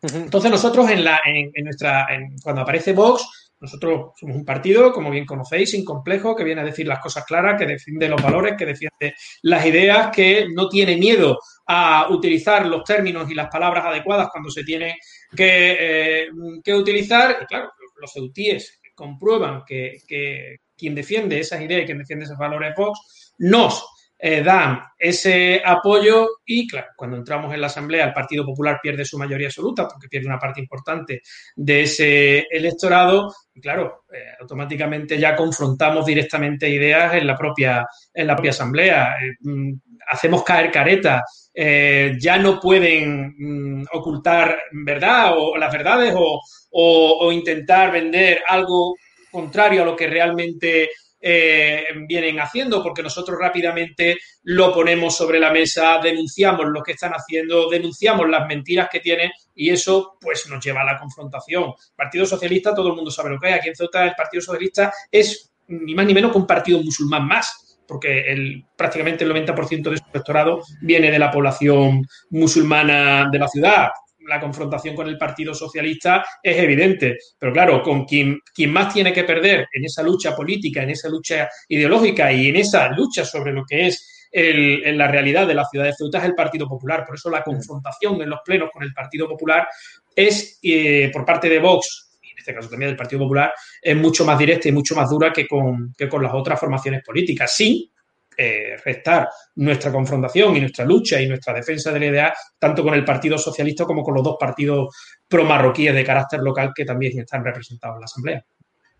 [0.00, 2.06] Entonces nosotros en, la, en, nuestra,
[2.42, 6.64] cuando aparece Vox, nosotros somos un partido, como bien conocéis, sin complejo, que viene a
[6.64, 10.96] decir las cosas claras, que defiende los valores, que defiende las ideas, que no tiene
[10.96, 14.98] miedo a utilizar los términos y las palabras adecuadas cuando se tiene
[15.34, 17.38] que, eh, utilizar.
[17.42, 22.38] Y claro, los ceutíes comprueban que, que, quien defiende esas ideas y quien defiende esos
[22.38, 23.84] valores Vox nos
[24.18, 29.04] eh, dan ese apoyo y, claro, cuando entramos en la Asamblea, el Partido Popular pierde
[29.04, 31.20] su mayoría absoluta porque pierde una parte importante
[31.54, 38.34] de ese electorado claro, eh, automáticamente ya confrontamos directamente ideas en la propia, en la
[38.34, 39.16] propia Asamblea.
[39.22, 39.72] Eh, mm,
[40.08, 48.40] hacemos caer caretas, ya no pueden mm, ocultar verdad o las verdades o intentar vender
[48.46, 48.94] algo
[49.30, 55.50] contrario a lo que realmente eh, vienen haciendo, porque nosotros rápidamente lo ponemos sobre la
[55.50, 60.64] mesa, denunciamos lo que están haciendo, denunciamos las mentiras que tienen y eso pues nos
[60.64, 61.72] lleva a la confrontación.
[61.94, 63.54] Partido Socialista, todo el mundo sabe lo que hay.
[63.54, 67.26] Aquí en Ceuta el Partido Socialista es ni más ni menos que un partido musulmán
[67.26, 73.38] más porque el, prácticamente el 90% de su electorado viene de la población musulmana de
[73.38, 73.88] la ciudad
[74.26, 77.16] la confrontación con el Partido Socialista es evidente.
[77.38, 81.08] Pero claro, con quien, quien más tiene que perder en esa lucha política, en esa
[81.08, 85.64] lucha ideológica y en esa lucha sobre lo que es en la realidad de la
[85.64, 87.04] ciudad de Ceuta es el Partido Popular.
[87.06, 89.66] Por eso la confrontación en los plenos con el Partido Popular
[90.14, 93.96] es, eh, por parte de Vox, y en este caso también del Partido Popular, es
[93.96, 97.54] mucho más directa y mucho más dura que con, que con las otras formaciones políticas.
[97.54, 97.90] Sí,
[98.36, 102.94] eh, restar nuestra confrontación y nuestra lucha y nuestra defensa de la idea, tanto con
[102.94, 104.94] el Partido Socialista como con los dos partidos
[105.28, 108.44] pro-marroquíes de carácter local que también están representados en la Asamblea.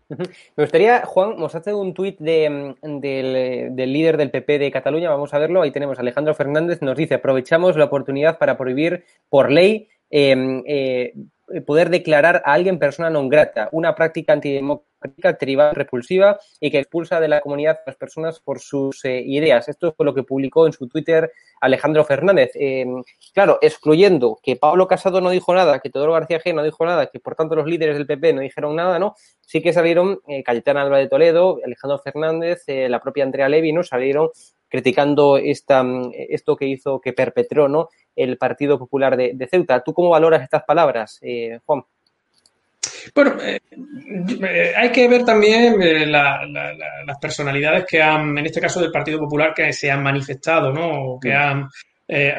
[0.09, 5.61] Me gustaría, Juan, hace un tuit del, líder del PP de Cataluña, vamos a verlo,
[5.61, 11.13] ahí tenemos Alejandro Fernández, nos dice, aprovechamos la oportunidad para prohibir por ley em, eh,
[11.65, 14.86] poder declarar a alguien persona non grata, una práctica antidemocrática
[15.39, 19.69] tribal repulsiva y que expulsa de la comunidad a las personas por sus eh, ideas.
[19.69, 21.31] Esto fue lo que publicó en su Twitter
[21.61, 22.51] Alejandro Fernández.
[22.55, 26.85] Em, claro, excluyendo que Pablo Casado no dijo nada, que Teodoro García G no dijo
[26.85, 29.15] nada, que por tanto los líderes del PP no dijeron nada, ¿no?
[29.41, 33.71] Sí que salieron eh, Cayetana Alba de Toledo, Alejandro Fernández, eh, la propia Andrea Levi,
[33.71, 33.83] ¿no?
[33.83, 34.29] Salieron
[34.69, 37.87] criticando esta, esto que hizo, que perpetró, ¿no?
[38.15, 39.81] El Partido Popular de, Ceuta.
[39.81, 41.21] ¿Tú cómo valoras estas palabras,
[41.65, 41.83] Juan?
[43.13, 43.59] Bueno, eh,
[44.41, 49.19] eh, hay que ver también eh, las personalidades que han, en este caso del Partido
[49.19, 51.13] Popular, que se han manifestado, ¿no?
[51.13, 51.37] O que mm.
[51.37, 51.69] han,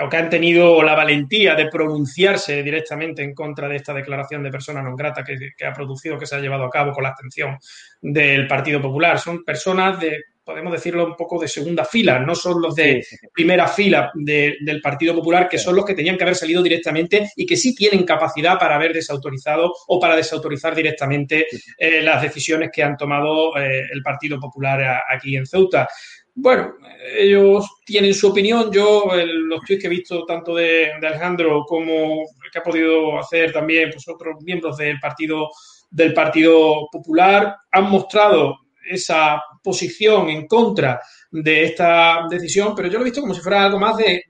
[0.03, 4.51] o que han tenido la valentía de pronunciarse directamente en contra de esta declaración de
[4.51, 7.13] persona non grata que, que ha producido, que se ha llevado a cabo con la
[7.13, 7.59] abstención
[8.01, 9.19] del Partido Popular.
[9.19, 13.69] Son personas de podemos decirlo un poco de segunda fila, no son los de primera
[13.69, 17.55] fila del Partido Popular, que son los que tenían que haber salido directamente y que
[17.55, 22.97] sí tienen capacidad para haber desautorizado o para desautorizar directamente eh, las decisiones que han
[22.97, 25.87] tomado eh, el Partido Popular aquí en Ceuta.
[26.35, 26.77] Bueno,
[27.15, 28.73] ellos tienen su opinión.
[28.73, 33.91] Yo, los tweets que he visto tanto de, Alejandro como que ha podido hacer también
[33.91, 35.51] pues, otros miembros del Partido
[35.91, 38.57] del Partido Popular han mostrado
[38.88, 43.64] esa posición en contra de esta decisión, pero yo lo he visto como si fuera
[43.64, 44.24] algo más de,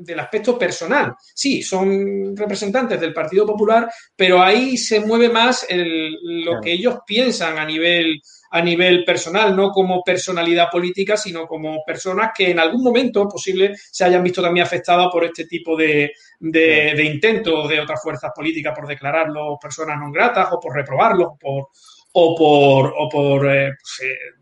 [0.00, 1.14] del aspecto personal.
[1.34, 7.58] Sí, son representantes del Partido Popular, pero ahí se mueve más lo que ellos piensan
[7.58, 8.20] a nivel
[8.52, 13.74] a nivel personal, no como personalidad política, sino como personas que en algún momento posible
[13.76, 18.74] se hayan visto también afectadas por este tipo de, de, intentos de otras fuerzas políticas
[18.74, 21.68] por declararlos personas no gratas o por reprobarlos por,
[22.12, 24.39] o por, o por eh, pues, eh,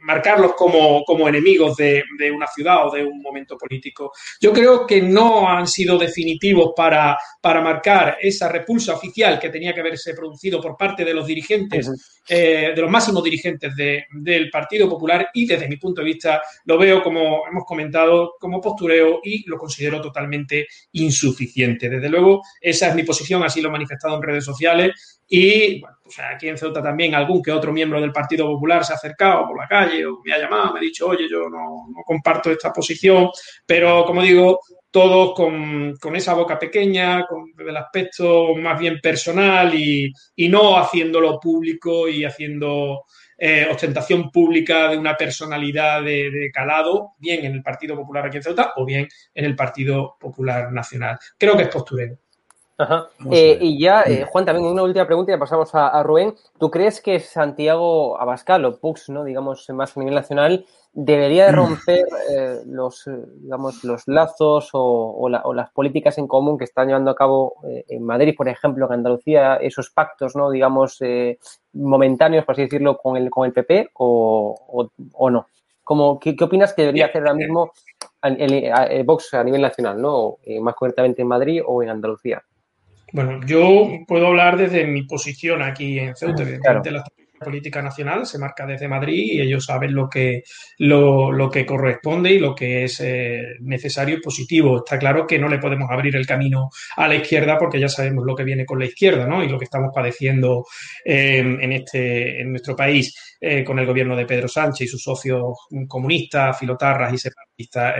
[0.00, 2.02] marcarlos como, como enemigos de,
[2.34, 4.12] una ciudad o de un momento político.
[4.40, 9.74] Yo creo que no han sido definitivos para, para marcar esa repulsa oficial que tenía
[9.74, 11.90] que haberse producido por parte de los dirigentes,
[12.28, 16.78] eh, de los máximos dirigentes del Partido Popular y desde mi punto de vista lo
[16.78, 21.88] veo, como hemos comentado, como postureo y lo considero totalmente insuficiente.
[21.88, 25.96] Desde luego, esa es mi posición, así lo he manifestado en redes sociales y bueno,
[26.04, 29.31] pues aquí en Ceuta también algún que otro miembro del Partido Popular se ha acercado
[29.40, 32.72] por la calle o me ha llamado, me ha dicho, oye, yo no, comparto esta
[32.72, 33.30] posición,
[33.66, 40.12] pero como digo, todos con, esa boca pequeña, con el aspecto más bien personal y,
[40.48, 43.04] no haciéndolo público y haciendo
[43.38, 48.36] eh, ostentación pública de una personalidad de, de, calado, bien en el Partido Popular aquí
[48.36, 51.18] en Ceuta o bien en el Partido Popular Nacional.
[51.38, 51.68] Creo que es
[52.76, 53.08] posturero.
[53.30, 56.34] Eh, y ya, eh, Juan, también una última pregunta y ya pasamos a, Rubén.
[56.58, 59.24] ¿Tú crees que Santiago Abascal o Pux, ¿no?
[59.24, 61.54] digamos, más a nivel nacional, debería de mm.
[61.54, 63.08] romper eh, los,
[63.40, 68.34] digamos, los lazos o, las políticas en común que están llevando a cabo en Madrid,
[68.36, 70.50] por ejemplo, en Andalucía, esos pactos, ¿no?
[70.50, 70.98] digamos,
[71.72, 74.90] momentáneos, por así decirlo, con el, con el PP o,
[75.30, 75.46] no?
[75.84, 77.72] Como, ¿qué, opinas que debería hacer ahora mismo
[79.04, 80.38] Vox a nivel nacional, ¿no?
[80.60, 82.42] más concretamente en Madrid o en Andalucía?
[83.12, 86.42] Bueno, yo puedo hablar desde mi posición aquí en Ceuta.
[86.42, 87.04] Evidentemente, la
[87.42, 90.44] política nacional se marca desde Madrid y ellos saben lo que,
[90.78, 94.78] lo, que corresponde y lo que es eh, necesario y positivo.
[94.78, 98.24] Está claro que no le podemos abrir el camino a la izquierda porque ya sabemos
[98.24, 99.44] lo que viene con la izquierda ¿no?
[99.44, 100.64] y lo que estamos padeciendo
[101.04, 103.31] eh, en, este, en nuestro país.
[103.44, 105.42] Eh, con el gobierno de Pedro Sánchez y sus socios
[105.88, 107.94] comunistas, filotarras y separatistas.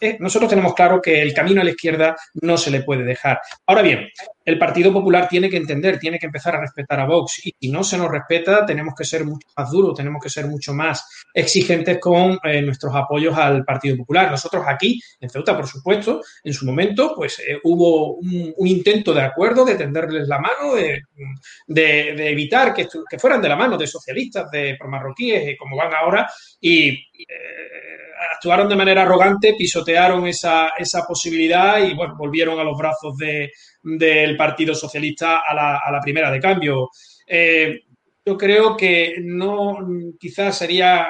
[0.00, 3.40] Eh, nosotros tenemos claro que el camino a la izquierda no se le puede dejar.
[3.66, 4.06] Ahora bien,
[4.44, 7.68] el Partido Popular tiene que entender, tiene que empezar a respetar a Vox y si
[7.68, 11.04] no se nos respeta, tenemos que ser mucho más duros, tenemos que ser mucho más
[11.34, 14.30] exigentes con eh, nuestros apoyos al Partido Popular.
[14.30, 19.64] Nosotros aquí, en Ceuta, por supuesto, en su momento, pues hubo un, intento de acuerdo,
[19.64, 22.86] de tenderles la mano, de, evitar que,
[23.18, 26.28] fueran de la mano de socialistas, de por marroquíes, como van ahora,
[26.60, 27.96] y eh,
[28.34, 33.50] actuaron de manera arrogante, pisotearon esa, esa posibilidad y bueno, volvieron a los brazos de,
[33.82, 36.90] del Partido Socialista a la, a la primera de cambio.
[37.26, 37.80] Eh,
[38.24, 39.78] yo creo que no,
[40.18, 41.08] quizás sería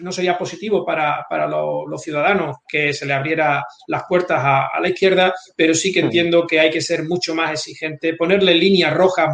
[0.00, 5.34] no sería positivo para, los ciudadanos que se le abriera las puertas a, la izquierda,
[5.56, 9.28] pero sí que entiendo que hay que ser mucho más exigente, ponerle líneas rojas,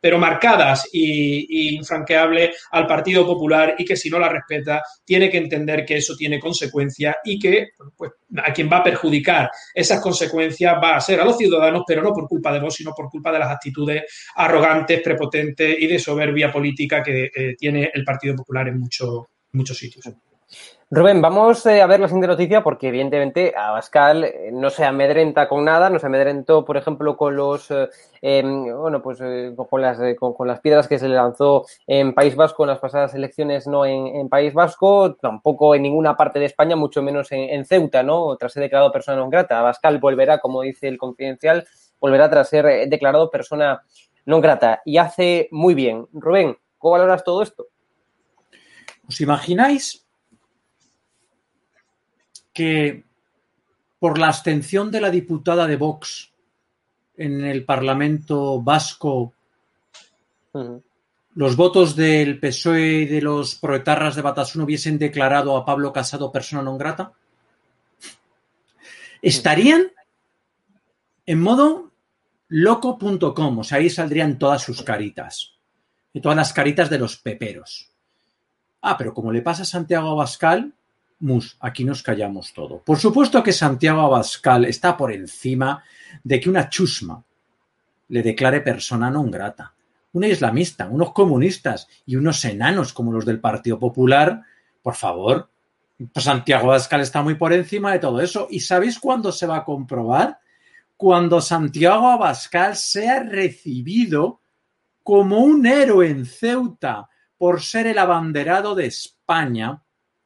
[0.00, 5.38] pero marcadas y, infranqueables al Partido Popular y que si no la respeta, tiene que
[5.38, 10.76] entender que eso tiene consecuencias y que pues, a quien va a perjudicar esas consecuencias
[10.82, 13.32] va a ser a los ciudadanos, pero no por culpa de vos, sino por culpa
[13.32, 14.02] de las actitudes
[14.36, 19.78] arrogantes, prepotentes y de soberbia política que eh, tiene el Partido Popular en muchos muchos
[19.78, 20.04] sitios.
[20.90, 25.48] Rubén, vamos eh, a ver la siguiente noticia porque evidentemente Abascal eh, no se amedrenta
[25.48, 27.88] con nada, no se amedrentó, por ejemplo, con los eh,
[28.22, 29.18] em, bueno, pues
[29.68, 33.14] con las con, las piedras que se le lanzó en País Vasco en las pasadas
[33.14, 38.02] elecciones, no en, País Vasco, tampoco en ninguna parte de España, mucho menos en, Ceuta,
[38.02, 38.36] ¿no?
[38.36, 39.58] Tras ser declarado persona non grata.
[39.58, 41.66] Abascal volverá, como dice el confidencial,
[41.98, 43.82] volverá tras ser declarado persona
[44.26, 44.82] non grata.
[44.84, 46.06] Y hace muy bien.
[46.12, 47.73] Rubén, ¿cómo valoras todo esto?
[49.08, 50.04] ¿Os imagináis
[52.52, 53.04] que
[53.98, 56.32] por la abstención de la diputada de Vox
[57.16, 59.34] en el Parlamento vasco,
[61.34, 66.30] los votos del PSOE y de los proetarras de Batasuna hubiesen declarado a Pablo Casado
[66.30, 67.12] persona non grata?
[69.20, 69.88] Estarían
[71.26, 71.90] en modo
[72.48, 75.56] loco.com, o sea, ahí saldrían todas sus caritas,
[76.12, 77.93] y todas las caritas de los peperos.
[78.86, 80.74] Ah, pero como le pasa a Santiago Abascal,
[81.20, 82.82] Mus, aquí nos callamos todo.
[82.84, 85.82] Por supuesto que Santiago Abascal está por encima
[86.22, 87.24] de que una chusma
[88.08, 89.72] le declare persona non grata.
[90.12, 94.42] Una islamista, unos comunistas y unos enanos como los del Partido Popular,
[94.82, 95.48] por favor,
[96.12, 98.48] pues Santiago Abascal está muy por encima de todo eso.
[98.50, 100.40] ¿Y sabéis cuándo se va a comprobar?
[100.98, 104.42] Cuando Santiago Abascal sea recibido
[105.02, 107.08] como un héroe en Ceuta
[107.44, 109.82] por ser el abanderado de España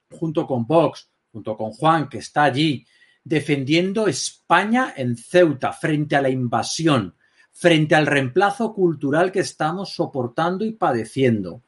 [0.09, 2.87] junto con Vox, junto con Juan, que está allí,
[3.25, 7.17] defendiendo España en Ceuta frente a la invasión,
[7.51, 11.65] frente al reemplazo cultural que estamos soportando y padeciendo.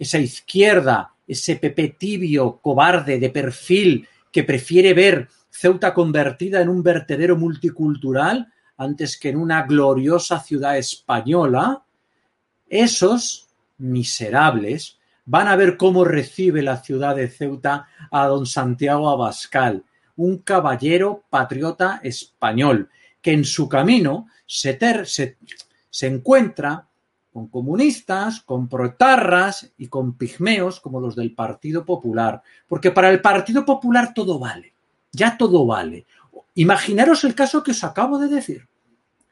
[0.00, 6.82] Esa izquierda, ese PP tibio, cobarde, de perfil, que prefiere ver Ceuta convertida en un
[6.82, 11.84] vertedero multicultural antes que en una gloriosa ciudad española,
[12.68, 13.46] esos
[13.82, 19.84] miserables van a ver cómo recibe la ciudad de Ceuta a don Santiago Abascal,
[20.16, 22.90] un caballero patriota español,
[23.20, 26.88] que en su camino se, se, encuentra
[27.32, 33.20] con comunistas, con protarras y con pigmeos como los del Partido Popular, porque para el
[33.20, 34.74] Partido Popular todo vale,
[35.12, 36.04] ya todo vale.
[36.54, 38.68] Imaginaros el caso que os acabo de decir.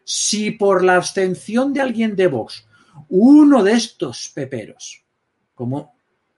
[0.05, 2.67] Si por la abstención de alguien de Vox,
[3.09, 5.05] uno de estos peperos
[5.55, 5.95] como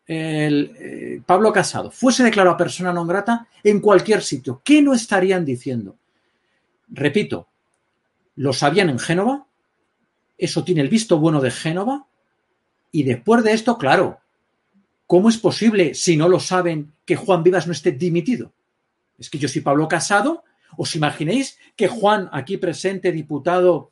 [0.07, 5.47] el, eh, Pablo Casado fuese declarado persona non grata en cualquier sitio, ¿qué no estarían
[5.47, 5.95] diciendo?
[6.91, 7.47] Repito,
[8.37, 9.47] lo sabían en Génova,
[10.37, 12.07] eso tiene el visto bueno de Génova,
[12.91, 14.19] y después de esto, claro,
[15.07, 18.53] ¿cómo es posible, si no lo saben, que Juan Vivas no esté dimitido?
[19.19, 20.43] Es que yo soy Pablo Casado,
[20.77, 23.92] ¿os imaginéis que Juan, aquí presente, diputado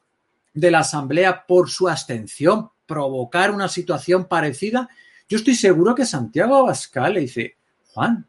[0.52, 4.88] de la Asamblea, por su abstención, provocar una situación parecida?
[5.28, 7.56] Yo estoy seguro que Santiago Abascal le dice,
[7.92, 8.26] Juan,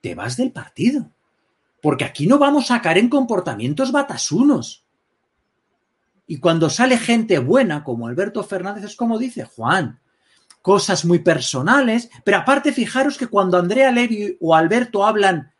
[0.00, 1.10] te vas del partido,
[1.82, 4.84] porque aquí no vamos a caer en comportamientos batasunos.
[6.26, 9.98] Y cuando sale gente buena como Alberto Fernández es como dice Juan,
[10.62, 15.52] cosas muy personales, pero aparte fijaros que cuando Andrea Levy o Alberto hablan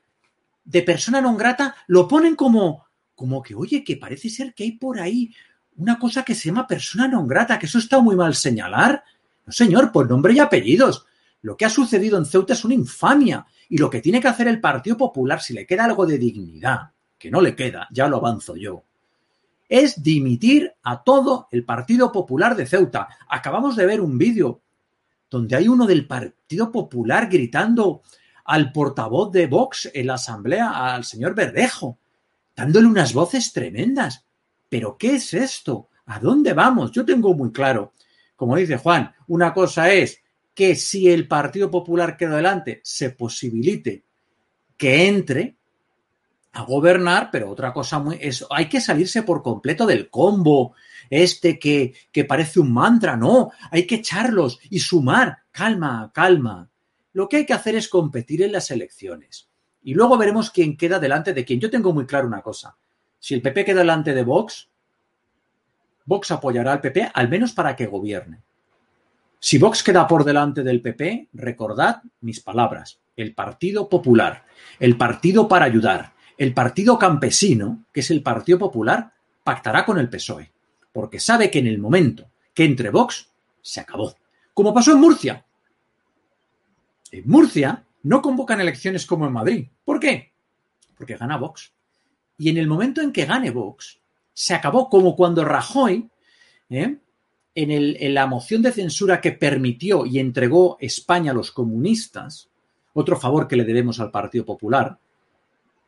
[0.69, 2.85] de persona non grata, lo ponen como,
[3.17, 5.33] como que, oye, que parece ser que hay por ahí
[5.79, 9.03] una cosa que se llama persona non grata, que eso está muy mal señalar.
[9.47, 11.07] No, señor, por nombre y apellidos.
[11.43, 13.47] Lo que ha sucedido en Ceuta es una infamia.
[13.69, 16.91] Y lo que tiene que hacer el Partido Popular, si le queda algo de dignidad,
[17.17, 18.83] que no le queda, ya lo avanzo yo,
[19.69, 23.09] es dimitir a todo el Partido Popular de Ceuta.
[23.29, 24.61] Acabamos de ver un vídeo
[25.31, 28.03] donde hay uno del Partido Popular gritando
[28.47, 31.99] al portavoz de Vox en la Asamblea, al señor Verdejo,
[32.57, 34.25] dándole unas voces tremendas.
[34.69, 35.89] ¿Pero qué es esto?
[36.07, 36.93] ¿A dónde vamos?
[36.93, 37.93] Yo tengo muy claro
[38.39, 40.23] como dice Juan, una cosa es
[40.55, 44.05] que si el Partido Popular queda adelante, se posibilite
[44.77, 45.57] que entre
[46.53, 50.77] a gobernar, pero otra cosa muy es hay que salirse por completo del combo
[51.11, 56.71] este que, que parece un mantra, no, hay que echarlos y sumar, calma, calma.
[57.15, 59.49] Lo que hay que hacer es competir en las elecciones.
[59.83, 61.59] Y luego veremos quién queda delante de quién.
[61.59, 62.77] Yo tengo muy claro una cosa.
[63.19, 64.69] Si el PP queda delante de Vox,
[66.05, 68.41] Vox apoyará al PP al menos para que gobierne.
[69.41, 74.45] Si Vox queda por delante del PP, recordad mis palabras, el Partido Popular,
[74.81, 79.13] el Partido para Ayudar, el Partido Campesino, que es el Partido Popular,
[79.45, 80.51] pactará con el PSOE,
[80.93, 83.31] porque sabe que en el momento que entre Vox,
[83.63, 84.15] se acabó.
[84.55, 85.45] Como pasó en Murcia.
[87.13, 89.69] En Murcia no convocan elecciones como en Madrid.
[89.85, 90.33] ¿Por qué?
[90.97, 91.73] Porque gana Vox.
[92.39, 94.01] Y en el momento en que gane Vox,
[94.33, 96.09] se acabó como cuando Rajoy,
[96.71, 96.99] ¿eh?
[97.55, 102.49] en, la moción de censura que permitió y entregó España a los comunistas,
[102.95, 104.97] otro favor que le debemos al Partido Popular.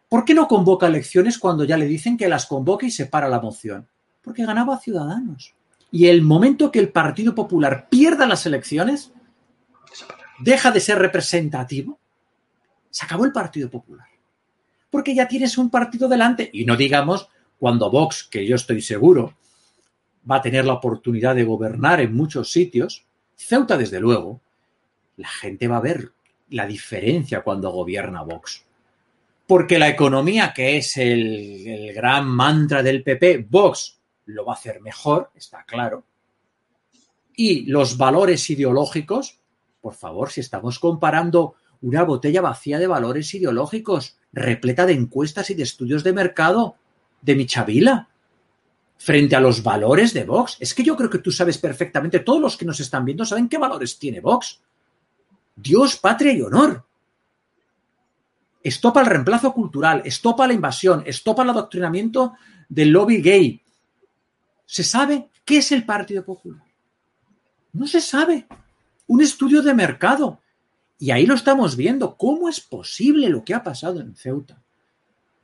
[0.09, 3.29] ¿Por qué no convoca elecciones cuando ya le dicen que las convoque y se para
[3.29, 3.87] la moción?
[4.21, 5.55] Porque ganaba a Ciudadanos.
[5.93, 9.13] Y el momento que el Partido Popular pierda las elecciones,
[10.41, 12.01] deja de ser representativo,
[12.91, 14.10] se acabó el Partido Popular.
[14.91, 16.51] Porque ya tienes un partido delante.
[16.53, 17.29] Y no digamos
[17.59, 19.35] cuando Vox, que yo estoy seguro,
[20.29, 23.05] va a tener la oportunidad de gobernar en muchos sitios,
[23.37, 24.41] Ceuta desde luego,
[25.17, 26.13] la gente va a ver
[26.51, 28.65] la diferencia cuando gobierna Vox.
[29.47, 34.81] Porque la economía, que es el, gran mantra del PP, Vox lo va a hacer
[34.81, 36.05] mejor, está claro.
[37.35, 39.39] Y los valores ideológicos,
[39.81, 45.55] por favor, si estamos comparando una botella vacía de valores ideológicos, repleta de encuestas y
[45.55, 46.77] de estudios de mercado
[47.23, 48.09] de Michavila,
[48.99, 50.57] frente a los valores de Vox.
[50.61, 53.49] Es que yo creo que tú sabes perfectamente, todos los que nos están viendo saben
[53.49, 54.61] qué valores tiene Vox.
[55.57, 56.85] Dios, patria y honor.
[58.63, 62.35] Estopa el reemplazo cultural, estopa la invasión, estopa el adoctrinamiento
[62.69, 63.63] del lobby gay.
[64.67, 66.63] ¿Se sabe qué es el Partido Popular?
[67.73, 68.47] No se sabe.
[69.07, 70.41] Un estudio de mercado.
[71.01, 72.17] Y ahí lo estamos viendo.
[72.17, 74.63] ¿Cómo es posible lo que ha pasado en Ceuta?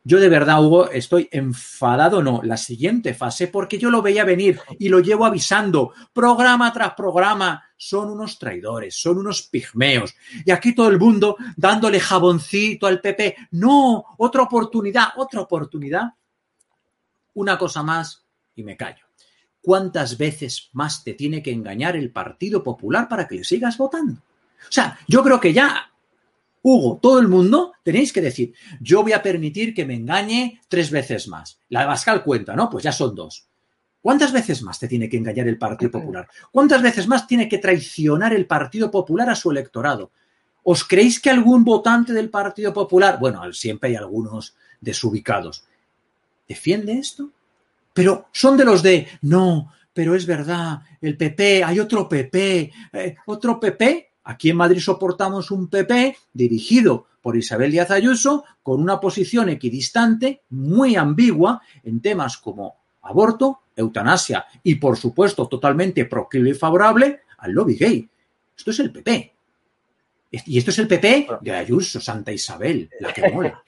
[0.04, 4.61] Yo de verdad, Hugo, estoy enfadado, no, la siguiente fase, porque yo lo veía venir
[4.78, 10.14] y lo llevo avisando, programa tras programa, son unos traidores, son unos pigmeos.
[10.44, 13.34] Y aquí todo el mundo dándole jaboncito al PP.
[13.52, 16.12] No, otra oportunidad, otra oportunidad.
[17.34, 19.07] Una cosa más y me callo.
[19.61, 24.22] ¿Cuántas veces más te tiene que engañar el Partido Popular para que le sigas votando?
[24.68, 25.90] O sea, yo creo que ya
[26.68, 30.90] Hugo, todo el mundo tenéis que decir, yo voy a permitir que me engañe tres
[30.90, 31.61] veces más.
[31.68, 32.68] La de Bascal cuenta, ¿no?
[32.68, 33.46] Pues ya son dos.
[34.00, 36.28] ¿Cuántas veces más te tiene que engañar el Partido Popular?
[36.50, 40.11] ¿Cuántas veces más tiene que traicionar el Partido Popular a su electorado?
[40.64, 45.64] ¿Os creéis que algún votante del Partido Popular, bueno, siempre hay algunos desubicados,
[46.48, 47.30] defiende esto?
[47.94, 53.16] Pero son de los de, no, pero es verdad, el PP, hay otro PP, eh,
[53.26, 58.99] otro PP, Aquí en Madrid soportamos un PP dirigido por Isabel Díaz Ayuso con una
[58.99, 66.55] posición equidistante, muy ambigua en temas como aborto, eutanasia y, por supuesto, totalmente proclive y
[66.55, 68.09] favorable al lobby gay.
[68.57, 69.33] Esto es el PP.
[70.33, 73.62] Y esto es el PP de Ayuso, Santa Isabel, la que mola.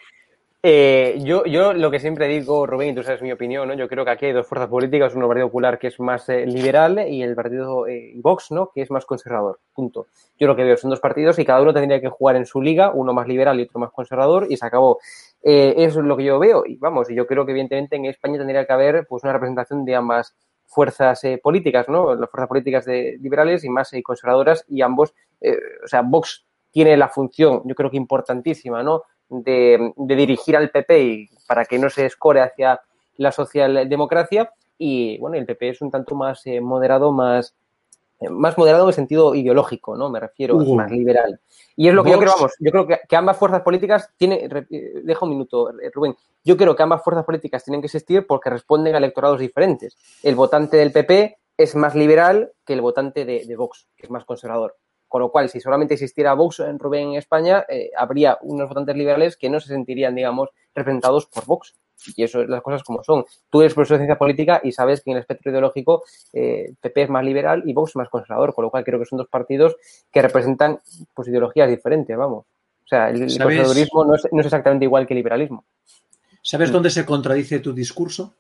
[0.60, 3.74] Eh, yo, yo lo que siempre digo, Rubén, y tú sabes mi opinión, ¿no?
[3.74, 6.28] Yo creo que aquí hay dos fuerzas políticas, uno el Partido Popular que es más
[6.28, 8.72] eh, liberal y el Partido eh, Vox, ¿no?
[8.74, 9.60] Que es más conservador.
[9.72, 10.08] Punto.
[10.36, 12.60] Yo lo que veo son dos partidos y cada uno tendría que jugar en su
[12.60, 14.98] liga, uno más liberal y otro más conservador, y se acabó.
[15.42, 16.64] eso es lo que yo veo.
[16.66, 19.84] Y vamos, y yo creo que evidentemente en España tendría que haber pues una representación
[19.84, 20.34] de ambas
[20.66, 22.16] fuerzas políticas, ¿no?
[22.16, 27.08] Las fuerzas políticas de liberales y más conservadoras, y ambos, o sea, Vox tiene la
[27.08, 29.04] función, yo creo que importantísima, ¿no?
[29.28, 32.80] De, dirigir al PP y para que no se escore hacia
[33.16, 37.54] la socialdemocracia y bueno, el PP es un tanto más eh, moderado, más,
[38.20, 40.08] eh, más moderado en el sentido ideológico, ¿no?
[40.08, 41.40] Me refiero, más liberal.
[41.74, 45.00] Y es lo que yo creo, vamos, yo creo que, ambas fuerzas políticas tienen, eh,
[45.02, 46.14] deja un minuto, Rubén,
[46.44, 49.96] yo creo que ambas fuerzas políticas tienen que existir porque responden a electorados diferentes.
[50.22, 54.10] El votante del PP es más liberal que el votante de, de Vox, que es
[54.10, 54.76] más conservador.
[55.08, 58.94] Con lo cual, si solamente existiera Vox en Rubén en España, eh, habría unos votantes
[58.94, 61.74] liberales que no se sentirían, digamos, representados por Vox.
[62.14, 63.24] Y eso es las cosas como son.
[63.50, 67.02] Tú eres profesor de ciencia política y sabes que en el espectro ideológico eh, PP
[67.02, 69.28] es más liberal y Vox es más conservador, con lo cual creo que son dos
[69.28, 69.76] partidos
[70.12, 70.78] que representan
[71.14, 72.44] pues, ideologías diferentes, vamos.
[72.84, 75.64] O sea, el, conservadurismo no es, exactamente igual que el liberalismo.
[76.42, 78.34] ¿Sabes dónde se contradice tu discurso?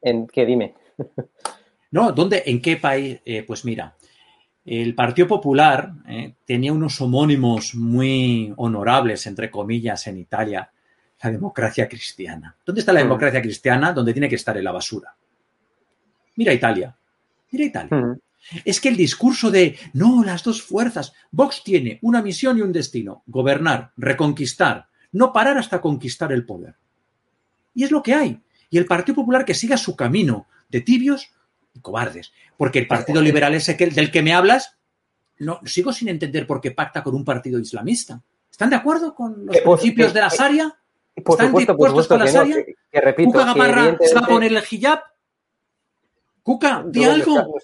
[0.00, 0.44] ¿En qué?
[0.44, 0.74] Dime.
[1.90, 2.42] no, ¿dónde?
[2.46, 3.20] ¿En qué país?
[3.24, 3.96] Eh, pues mira,
[4.64, 10.70] el Partido Popular eh, tenía unos homónimos muy honorables, entre comillas, en Italia,
[11.22, 12.56] la democracia cristiana.
[12.64, 13.04] ¿Dónde está la mm.
[13.04, 13.92] democracia cristiana?
[13.92, 15.14] Donde tiene que estar en la basura.
[16.36, 16.96] Mira Italia.
[17.50, 17.96] Mira Italia.
[17.96, 18.18] Mm.
[18.64, 21.14] Es que el discurso de no, las dos fuerzas.
[21.30, 26.74] Vox tiene una misión y un destino: gobernar, reconquistar, no parar hasta conquistar el poder.
[27.74, 28.40] Y es lo que hay.
[28.70, 31.32] Y el Partido Popular que siga su camino de tibios
[31.82, 32.32] cobardes.
[32.56, 34.76] Porque el Partido Liberal ese que, del que me hablas,
[35.38, 38.22] no, sigo sin entender por qué pacta con un partido islamista.
[38.50, 40.78] ¿Están de acuerdo con los principios de la Sharia?
[41.14, 42.64] ¿Están dispuestos con la Sharia?
[43.24, 45.00] ¿Cuca Gamarra se va a poner el hijab?
[46.42, 47.56] Cuca, di algo.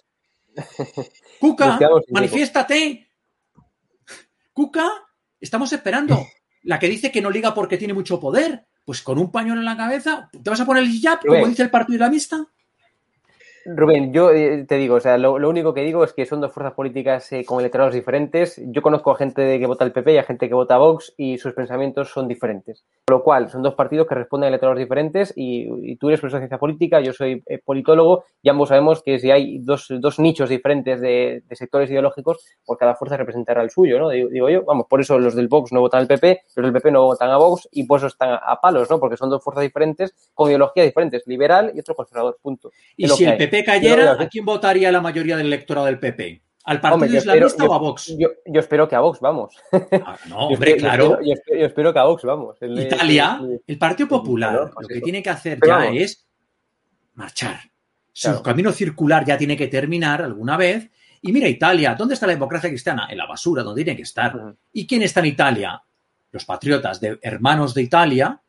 [1.40, 1.78] Cuca,
[2.10, 3.08] manifiéstate.
[4.52, 4.90] Cuca,
[5.40, 6.26] estamos esperando.
[6.62, 8.66] La que dice que no liga porque tiene mucho poder.
[8.84, 11.62] Pues con un pañuelo en la cabeza, ¿te vas a poner el hijab, como dice
[11.62, 12.46] el Partido Islamista?
[13.66, 16.52] Rubén, yo eh, te digo, o sea, lo, único que digo es que son dos
[16.52, 18.60] fuerzas políticas eh, con electorados diferentes.
[18.66, 21.36] Yo conozco a gente que vota el PP y a gente que vota Vox y
[21.38, 22.84] sus pensamientos son diferentes.
[23.04, 26.40] Por lo cual, son dos partidos que responden a electorados diferentes y, tú eres profesor
[26.40, 30.18] de ciencia política, yo soy eh, politólogo y ambos sabemos que si hay dos, dos
[30.18, 34.08] nichos diferentes de, sectores ideológicos, pues cada fuerza representará el suyo, ¿no?
[34.08, 36.90] Digo, yo, vamos, por eso los del Vox no votan al PP, los del PP
[36.90, 38.98] no votan a Vox y por eso están a, palos, ¿no?
[38.98, 42.70] Porque son dos fuerzas diferentes con ideologías diferentes, liberal y otro conservador, punto.
[42.96, 46.42] Y si el PP cayera, ¿a quién votaría la mayoría del electorado del PP?
[46.64, 48.14] ¿Al Partido Islamista o a Vox?
[48.18, 48.28] Yo,
[48.60, 49.56] espero que a Vox, vamos.
[49.72, 51.18] Ah, no, hombre, claro.
[51.22, 51.34] Yo
[51.66, 52.56] espero, que a Vox, vamos.
[52.60, 56.26] Italia, el, Partido Popular, lo que tiene que hacer ya es
[57.14, 57.69] marchar.
[58.12, 60.90] Su camino circular ya tiene que terminar alguna vez.
[61.22, 63.08] Y mira, Italia, ¿dónde está la democracia cristiana?
[63.10, 64.54] En la basura, donde tiene que estar.
[64.72, 65.82] ¿Y quién está en Italia?
[66.32, 68.40] Los patriotas de Hermanos de Italia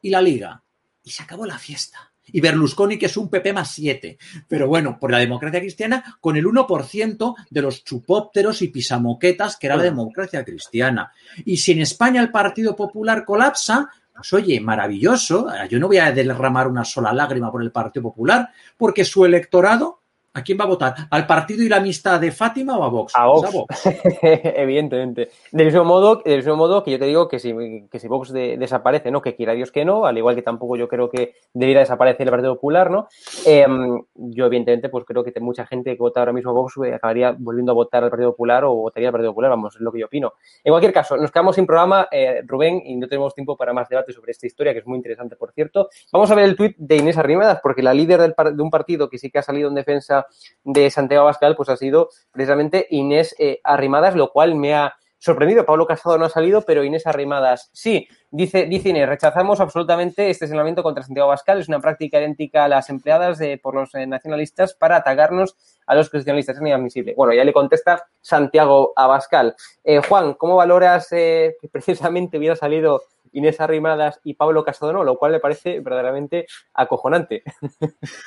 [0.00, 0.62] y la Liga.
[1.02, 4.18] Y se acabó la fiesta y Berlusconi, que es un PP más 7.
[4.48, 9.66] Pero bueno, por la democracia cristiana, con el 1% de los chupópteros y pisamoquetas que
[9.66, 11.12] era la democracia cristiana.
[11.44, 15.48] Y si en España el Partido Popular colapsa, pues oye, maravilloso.
[15.68, 20.03] Yo no voy a derramar una sola lágrima por el Partido Popular, porque su electorado
[20.36, 20.94] ¿A quién va a votar?
[21.10, 23.12] ¿Al partido y la amistad de Fátima o a Vox?
[23.14, 23.86] A Vox, pues
[24.22, 25.30] evidentemente.
[25.52, 27.54] Del mismo, modo, del mismo modo que yo te digo que si,
[27.88, 29.22] que si Vox desaparece, ¿no?
[29.22, 32.32] Que quiera Dios que no, al igual que tampoco yo creo que debiera desaparecer el
[32.32, 33.06] Partido Popular, ¿no?
[33.46, 36.94] Em, yo, evidentemente, pues creo que mucha gente que vota ahora mismo a Vox eh,
[36.94, 39.92] acabaría volviendo a votar al Partido Popular o votaría al Partido Popular, vamos, es lo
[39.92, 40.32] que yo opino.
[40.64, 43.88] En cualquier caso, nos quedamos sin programa, eh, Rubén, y no tenemos tiempo para más
[43.88, 45.90] debate sobre esta historia, que es muy interesante, por cierto.
[46.10, 49.18] Vamos a ver el tuit de Inés Arrimadas, porque la líder de un partido que
[49.18, 50.23] sí que ha salido en defensa
[50.62, 55.64] de Santiago Abascal, pues ha sido precisamente Inés eh, Arrimadas, lo cual me ha sorprendido.
[55.64, 58.06] Pablo Casado no ha salido, pero Inés Arrimadas sí.
[58.30, 61.60] Dice, dice Inés, rechazamos absolutamente este señalamiento contra Santiago Abascal.
[61.60, 65.56] Es una práctica idéntica a las empleadas por los eh, nacionalistas para atacarnos
[65.86, 66.56] a los cristianistas.
[66.56, 67.14] Es inadmisible.
[67.16, 69.54] Bueno, ya le contesta Santiago Abascal.
[69.82, 73.02] Eh, Juan, ¿cómo valoras que precisamente hubiera salido
[73.34, 77.42] Inés Arrimadas y Pablo Casado no, lo cual me parece verdaderamente acojonante.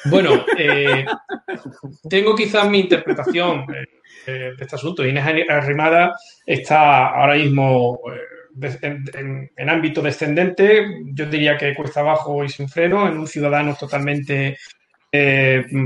[0.05, 1.05] Bueno, eh,
[2.09, 3.65] tengo quizás mi interpretación
[4.25, 5.05] eh, de este asunto.
[5.05, 7.99] Inés Arrimadas está ahora mismo
[8.61, 13.75] eh, en, ámbito descendente, yo diría que cuesta abajo y sin freno, en un ciudadano
[13.75, 14.57] totalmente,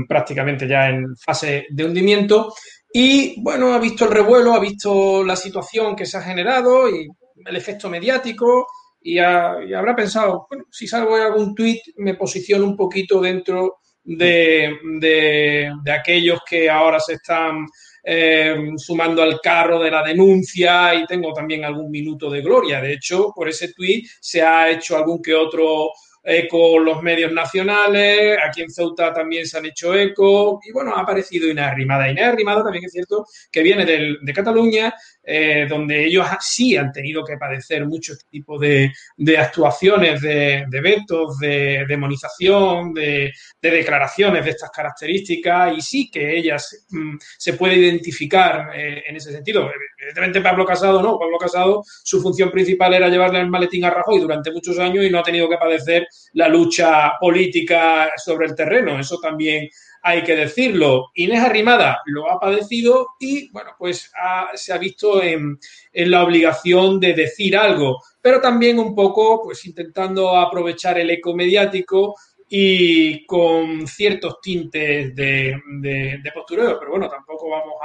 [0.08, 2.52] prácticamente ya en fase de hundimiento.
[2.92, 7.08] Y bueno, ha visto el revuelo, ha visto la situación que se ha generado y
[7.44, 8.66] el efecto mediático,
[9.02, 14.76] y, habrá pensado, bueno, si salgo de algún tuit me posiciono un poquito dentro de,
[15.00, 17.66] de, aquellos que ahora se están
[18.04, 22.80] eh, sumando al carro de la denuncia y tengo también algún minuto de gloria.
[22.80, 25.90] De hecho, por ese tuit se ha hecho algún que otro
[26.22, 31.00] eco los medios nacionales, aquí en Ceuta también se han hecho eco, y bueno, ha
[31.00, 32.10] aparecido Inés Arrimada.
[32.10, 34.94] Inés Arrimada también es cierto que viene de Cataluña,
[35.24, 38.92] eh, donde ellos sí han tenido que padecer mucho este tipo de,
[39.38, 47.16] actuaciones, de, vetos, de demonización, de, declaraciones de estas características, y sí que ellas mm,
[47.38, 49.70] se puede identificar eh, en ese sentido.
[49.96, 54.18] Evidentemente Pablo Casado no, Pablo Casado su función principal era llevarle el maletín a Rajoy
[54.18, 58.98] durante muchos años y no ha tenido que padecer la lucha política sobre el terreno.
[58.98, 59.68] Eso también
[60.02, 61.10] hay que decirlo.
[61.14, 64.10] Inés Arrimada lo ha padecido y, bueno, pues
[64.54, 65.58] se ha visto en,
[65.92, 72.16] la obligación de decir algo, pero también un poco, pues intentando aprovechar el eco mediático
[72.48, 77.76] y con ciertos tintes de, de, postureo, pero bueno, tampoco vamos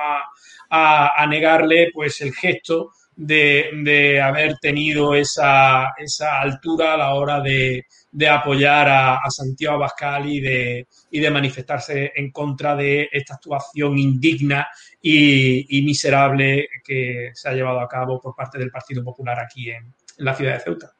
[0.69, 7.41] a, a negarle pues el gesto de, haber tenido esa, esa, altura a la hora
[7.41, 7.83] de,
[8.29, 14.67] apoyar a, Santiago Abascal y de, y de manifestarse en contra de esta actuación indigna
[15.01, 19.93] y, miserable que se ha llevado a cabo por parte del Partido Popular aquí en,
[20.17, 20.91] la ciudad de Ceuta.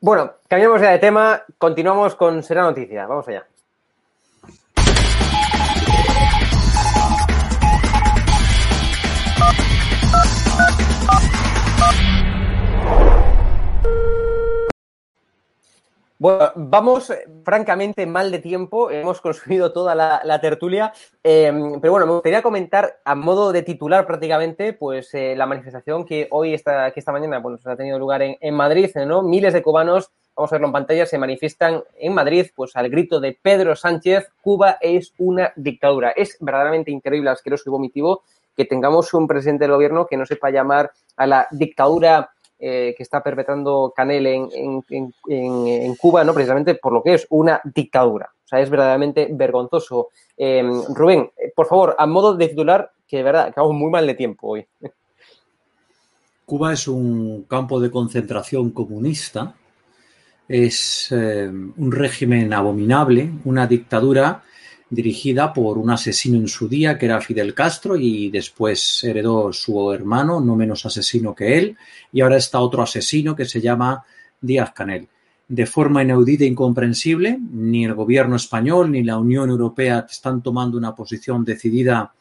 [0.00, 3.46] Bueno, cambiamos ya de tema, continuamos con Será Noticia, vamos allá.
[16.20, 20.92] Bueno, vamos eh, francamente mal de tiempo, hemos consumido toda la, tertulia,
[21.22, 26.04] em, pero bueno, me gustaría comentar a modo de titular prácticamente, pues eh, la manifestación
[26.04, 29.22] que hoy, esta, que esta mañana, bueno, ha tenido lugar en, Madrid, ¿no?
[29.22, 33.18] Miles de cubanos, vamos a verlo en pantalla, se manifiestan en Madrid, pues al grito
[33.18, 36.10] de Pedro Sánchez, Cuba es una dictadura.
[36.10, 40.50] Es verdaderamente increíble, asqueroso y vomitivo que tengamos un presidente del gobierno que no sepa
[40.50, 42.28] llamar a la dictadura
[42.62, 44.82] eh, que está perpetrando Canel en,
[45.28, 46.34] en, Cuba, ¿no?
[46.34, 48.30] Precisamente por lo que es una dictadura.
[48.44, 50.08] O sea, es verdaderamente vergonzoso.
[50.36, 54.14] Em, Rubén, por favor, a modo de titular, que de verdad, acabamos muy mal de
[54.14, 54.66] tiempo hoy.
[56.44, 59.54] Cuba es un campo de concentración comunista,
[60.46, 64.42] es eh, un régimen abominable, una dictadura
[64.90, 69.92] dirigida por un asesino en su día, que era Fidel Castro, y después heredó su
[69.92, 71.76] hermano, no menos asesino que él,
[72.12, 74.04] y ahora está otro asesino que se llama
[74.40, 75.08] Díaz Canel.
[75.46, 80.76] De forma inaudita e incomprensible, ni el gobierno español ni la Unión Europea están tomando
[80.76, 82.12] una posición decidida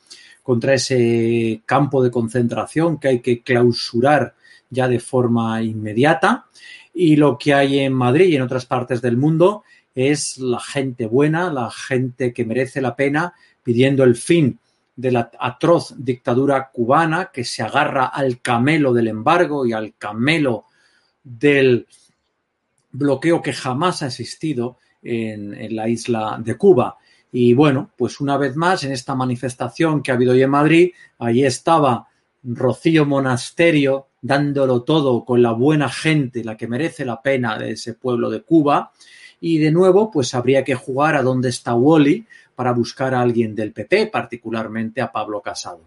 [0.44, 4.36] contra ese campo de concentración que hay que clausurar
[4.70, 6.46] ya de forma inmediata.
[6.94, 9.64] Y lo que hay en Madrid y en otras partes del mundo
[10.08, 13.34] es la gente buena, la gente que merece la pena,
[13.64, 14.58] pidiendo el fin
[14.96, 20.66] de la atroz dictadura cubana que se agarra al camelo del embargo y al camelo
[21.24, 21.88] del
[22.92, 26.98] bloqueo que jamás ha existido en, la isla de Cuba.
[27.32, 30.92] Y bueno, pues una vez más, en esta manifestación que ha habido hoy en Madrid,
[31.20, 32.08] allí estaba
[32.44, 37.94] Rocío Monasterio dándolo todo con la buena gente, la que merece la pena de ese
[37.94, 38.92] pueblo de Cuba.
[39.42, 42.26] Y de nuevo, pues habría que jugar a dónde está Wally
[42.56, 45.82] para buscar a alguien del PP, particularmente a Pablo Casado.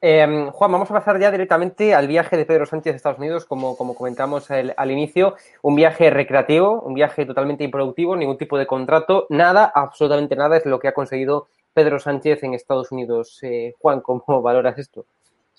[0.00, 3.44] Eh, Juan, vamos a pasar ya directamente al viaje de Pedro Sánchez a Estados Unidos,
[3.44, 8.66] como, como comentamos al inicio, un viaje recreativo, un viaje totalmente improductivo, ningún tipo de
[8.66, 13.38] contrato, nada, absolutamente nada es lo que ha conseguido Pedro Sánchez en Estados Unidos.
[13.42, 15.06] Eh, Juan, ¿cómo valoras esto?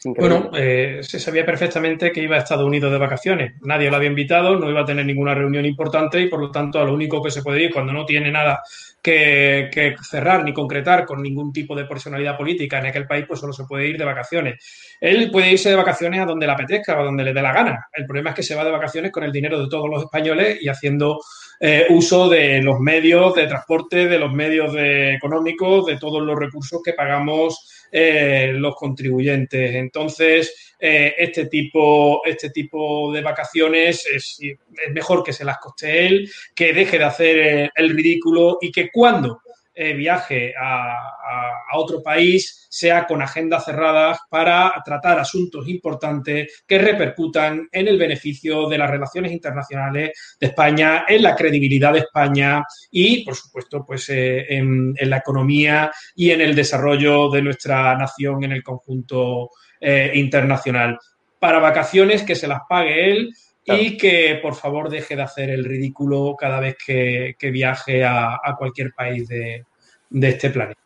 [0.05, 3.55] Bueno, eh, se sabía perfectamente que iba a Estados Unidos de vacaciones.
[3.63, 6.79] Nadie lo había invitado, no iba a tener ninguna reunión importante y por lo tanto
[6.79, 8.61] a lo único que se puede ir cuando no tiene nada
[9.01, 9.69] que,
[10.01, 13.65] cerrar ni concretar con ningún tipo de personalidad política en aquel país, pues solo se
[13.65, 14.95] puede ir de vacaciones.
[15.01, 17.51] Él puede irse de vacaciones a donde le apetezca o a donde le dé la
[17.51, 17.87] gana.
[17.93, 20.59] El problema es que se va de vacaciones con el dinero de todos los españoles
[20.61, 21.19] y haciendo
[21.59, 26.81] eh, uso de los medios de transporte, de los medios económicos, de todos los recursos
[26.81, 29.75] que pagamos eh, los contribuyentes.
[29.75, 34.57] Entonces, eh, este, tipo, este tipo de vacaciones es, es,
[34.93, 39.41] mejor que se las coste él, que deje de hacer el ridículo y que cuando
[39.81, 46.63] eh, viaje a, a, a, otro país sea con agendas cerradas para tratar asuntos importantes
[46.67, 51.99] que repercutan en el beneficio de las relaciones internacionales de España, en la credibilidad de
[51.99, 52.61] España
[52.91, 57.95] y, por supuesto, pues eh, en, en, la economía y en el desarrollo de nuestra
[57.97, 60.99] nación en el conjunto eh, internacional.
[61.39, 63.33] Para vacaciones que se las pague él
[63.77, 68.39] y que por favor deje de hacer el ridículo cada vez que, que viaje a,
[68.43, 69.65] a, cualquier país de,
[70.09, 70.79] de, este planeta.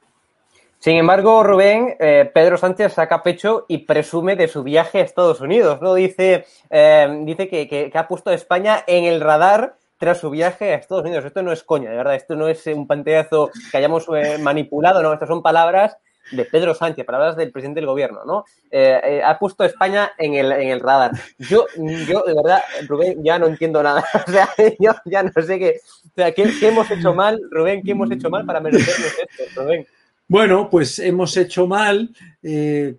[0.79, 5.39] Sin embargo, Rubén, eh, Pedro Sánchez saca pecho y presume de su viaje a Estados
[5.39, 5.93] Unidos, ¿no?
[5.93, 10.75] Dice, eh, dice que, ha puesto a España en el radar tras su viaje a
[10.75, 11.23] Estados Unidos.
[11.23, 15.01] Esto no es coña, de verdad, esto no es un panteazo que hayamos eh, manipulado,
[15.01, 15.97] no, estas son palabras
[16.31, 18.45] de Pedro Sánchez, palabras del presidente del gobierno, ¿no?
[18.71, 21.11] Eh, eh, ha puesto España en el, en el radar.
[21.37, 21.65] Yo,
[22.07, 24.03] yo, de verdad, Rubén, ya no entiendo nada.
[24.27, 24.49] O sea,
[24.79, 25.81] yo ya no sé qué.
[26.05, 27.83] O sea, ¿qué, hemos hecho mal, Rubén?
[27.83, 29.85] ¿Qué hemos hecho mal para merecernos esto, Rubén?
[30.27, 32.09] Bueno, pues hemos hecho mal
[32.41, 32.95] eh,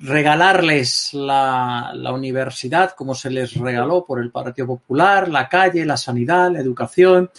[0.00, 5.98] regalarles la, la, universidad como se les regaló por el Partido Popular, la calle, la
[5.98, 7.30] sanidad, la educación,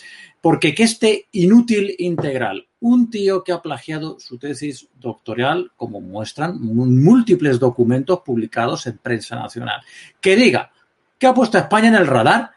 [0.41, 6.59] porque que este inútil integral, un tío que ha plagiado su tesis doctoral, como muestran
[6.61, 9.82] múltiples documentos publicados en prensa nacional,
[10.21, 10.71] que diga
[11.17, 12.51] que ha puesto a España en el radar,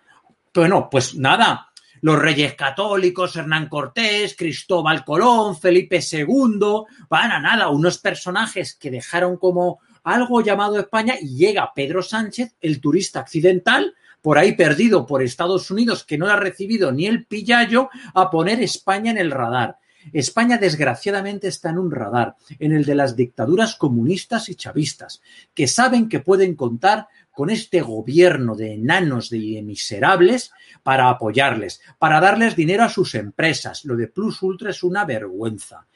[0.52, 1.70] bueno, pues nada,
[2.02, 8.90] los reyes católicos, Hernán Cortés, Cristóbal Colón, Felipe II, van a nada, unos personajes que
[8.90, 15.06] dejaron como algo llamado España y llega Pedro Sánchez, el turista accidental, por ahí perdido
[15.06, 19.30] por Estados Unidos, que no ha recibido ni el pillallo, a poner España en el
[19.30, 19.78] radar.
[20.12, 25.20] España desgraciadamente está en un radar, en el de las dictaduras comunistas y chavistas,
[25.54, 32.20] que saben que pueden contar con este gobierno de enanos de miserables para apoyarles, para
[32.20, 33.84] darles dinero a sus empresas.
[33.84, 35.86] Lo de Plus Ultra es una vergüenza.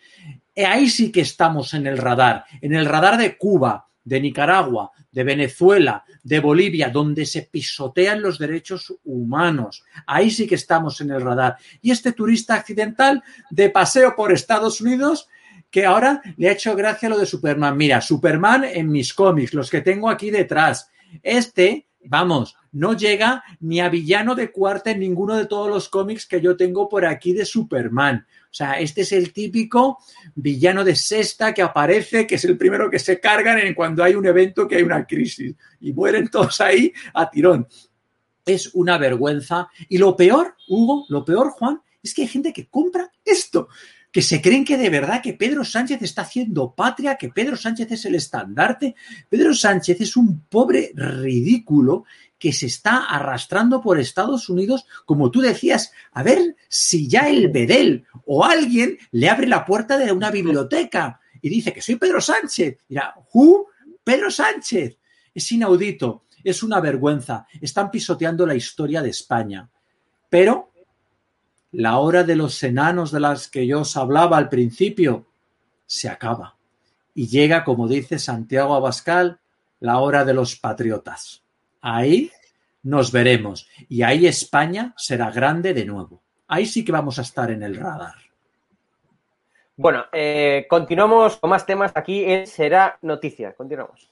[0.57, 5.25] Ahí sí que estamos en el radar, en el radar de Cuba, de Nicaragua, de
[5.25, 9.85] Venezuela, de Bolivia, donde se pisotean los derechos humanos.
[10.07, 11.57] Ahí sí que estamos en el radar.
[11.81, 15.29] Y este turista accidental de paseo por Estados Unidos
[15.71, 17.77] que ahora le ha hecho gracia lo de Superman.
[17.77, 20.89] Mira, Superman en mis cómics, los que tengo aquí detrás.
[21.21, 26.27] Este, vamos, no llega ni a villano de cuarta en ninguno de todos los cómics
[26.27, 28.27] que yo tengo por aquí de Superman.
[28.45, 29.99] O sea, este es el típico
[30.35, 34.15] villano de sexta que aparece, que es el primero que se cargan en cuando hay
[34.15, 37.67] un evento que hay una crisis y mueren todos ahí a tirón.
[38.45, 39.69] Es una vergüenza.
[39.89, 43.69] Y lo peor, Hugo, lo peor, Juan, Es que hay gente que compra esto,
[44.15, 47.91] que se creen que de verdad que Pedro Sánchez está haciendo patria, que Pedro Sánchez
[47.91, 48.95] es el estandarte.
[49.29, 52.05] Pedro Sánchez es un pobre ridículo
[52.39, 57.49] que se está arrastrando por Estados Unidos, como tú decías, a ver si ya el
[57.49, 62.21] Bedel o alguien le abre la puerta de una biblioteca y dice que soy Pedro
[62.21, 62.79] Sánchez.
[62.87, 63.67] Mira, ¿who?
[64.05, 64.97] Pedro Sánchez.
[65.35, 67.49] Es inaudito, es una vergüenza.
[67.61, 69.69] Están pisoteando la historia de España.
[70.31, 70.71] Pero
[71.75, 75.27] la hora de los enanos de las que yo os hablaba al principio
[75.87, 76.57] se acaba.
[77.15, 79.41] Y llega, como dice Santiago Abascal,
[79.81, 81.43] la hora de los patriotas.
[81.81, 82.31] Ahí
[82.83, 83.69] nos veremos.
[83.89, 86.23] Y ahí España será grande de nuevo.
[86.47, 88.15] Ahí sí que vamos a estar en el radar.
[89.77, 93.53] Bueno, eh, continuamos con más temas aquí en Será Noticia.
[93.55, 94.11] Continuamos.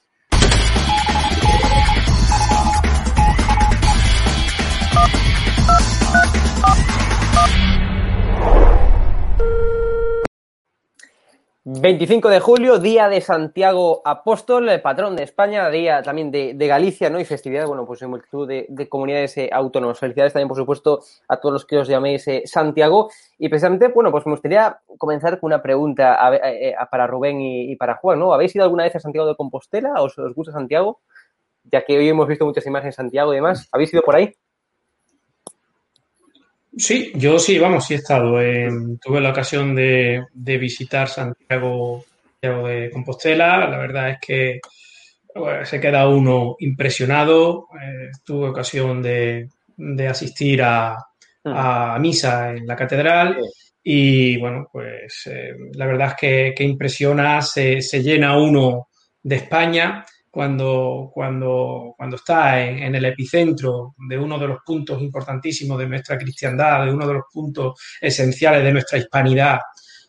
[11.65, 17.09] 25 de julio, día de Santiago Apóstol, el patrón de España, día también de, Galicia,
[17.09, 17.21] ¿no?
[17.21, 19.97] Y festividad, bueno, pues en multitud de, comunidades eh, autónomas.
[19.97, 23.09] Felicidades también, por supuesto, a todos los que os llaméis eh, Santiago.
[23.37, 27.95] Y precisamente, bueno, pues me gustaría comenzar con una pregunta eh, para Rubén y, para
[27.95, 28.33] Juan, ¿no?
[28.33, 29.93] ¿Habéis ido alguna vez a Santiago de Compostela?
[30.01, 30.99] ¿Os, os gusta Santiago?
[31.63, 33.69] Ya que hoy hemos visto muchas imágenes en Santiago y demás.
[33.71, 34.35] ¿Habéis ido por ahí?
[36.75, 38.39] Sí, yo sí, vamos, sí he estado.
[39.01, 42.03] tuve la ocasión de, visitar Santiago,
[42.41, 43.67] de Compostela.
[43.69, 44.59] La verdad es que
[45.63, 47.67] se queda uno impresionado.
[47.79, 49.49] Eh, tuve ocasión de,
[50.09, 50.97] asistir a,
[51.43, 52.01] mm.
[52.01, 53.37] misa en la catedral.
[53.83, 58.87] Y bueno, pues eh, la verdad es que, que impresiona, se, se, llena uno
[59.21, 65.77] de España cuando, cuando, cuando está en, el epicentro de uno de los puntos importantísimos
[65.77, 69.59] de nuestra cristiandad, de uno de los puntos esenciales de nuestra hispanidad,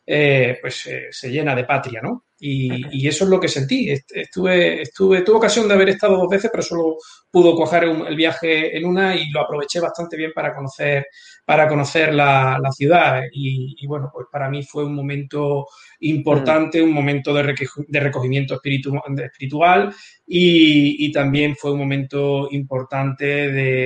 [0.07, 2.25] eh, pues eh, se llena de patria, ¿no?
[2.47, 3.91] Y, eso es lo que sentí.
[3.91, 6.97] Estuve, estuve, tuve ocasión de haber estado dos veces, pero solo
[7.31, 11.07] pudo coger el viaje en una y lo aproveché bastante bien para conocer,
[11.47, 13.23] para conocer la, ciudad.
[13.33, 15.67] Y, bueno, pues para mí fue un momento
[16.01, 17.55] importante, un momento de,
[17.89, 19.95] de recogimiento espiritual
[20.27, 23.25] y, también fue un momento importante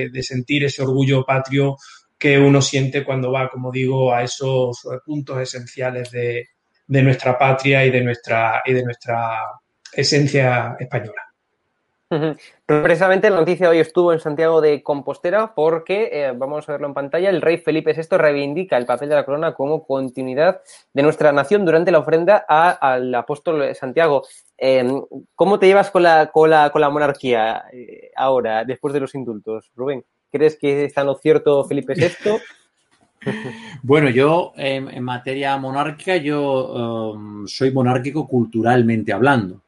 [0.09, 1.77] de, sentir ese orgullo patrio
[2.17, 6.49] que uno siente cuando va, como digo, a esos puntos esenciales de,
[6.89, 9.41] nuestra patria y de nuestra, y de nuestra
[9.93, 11.29] esencia española.
[12.65, 16.95] Precisamente la noticia hoy estuvo en Santiago de Compostela porque, eh, vamos a verlo en
[16.95, 20.61] pantalla, el rey Felipe VI reivindica el papel de la corona como continuidad
[20.91, 24.23] de nuestra nación durante la ofrenda al apóstol Santiago.
[24.57, 25.03] Em,
[25.35, 29.13] ¿Cómo te llevas con la, con la, con la monarquía eh, ahora, después de los
[29.13, 30.03] indultos, Rubén?
[30.31, 32.09] ¿Crees que está en lo cierto Felipe VI?
[33.83, 39.61] Bueno, yo en, materia monárquica, yo um, soy monárquico culturalmente hablando.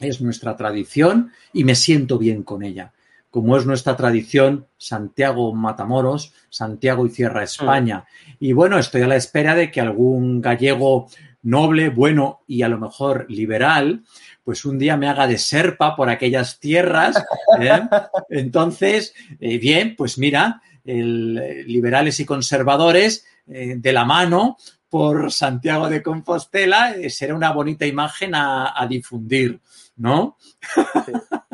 [0.00, 2.92] Es nuestra tradición y me siento bien con ella.
[3.30, 7.98] Como es nuestra tradición, Santiago Matamoros, Santiago y Cierra España.
[7.98, 8.32] Mm.
[8.40, 11.08] Y bueno, estoy a la espera de que algún gallego
[11.42, 14.02] noble, bueno y a lo mejor liberal,
[14.44, 17.22] pues un día me haga de serpa por aquellas tierras.
[17.60, 17.80] ¿eh?
[18.30, 20.62] Entonces, eh, bien, pues mira,
[20.94, 24.56] liberales y conservadores de la mano
[24.88, 29.60] por Santiago de Compostela será una bonita imagen a difundir.
[29.98, 30.36] ¿no?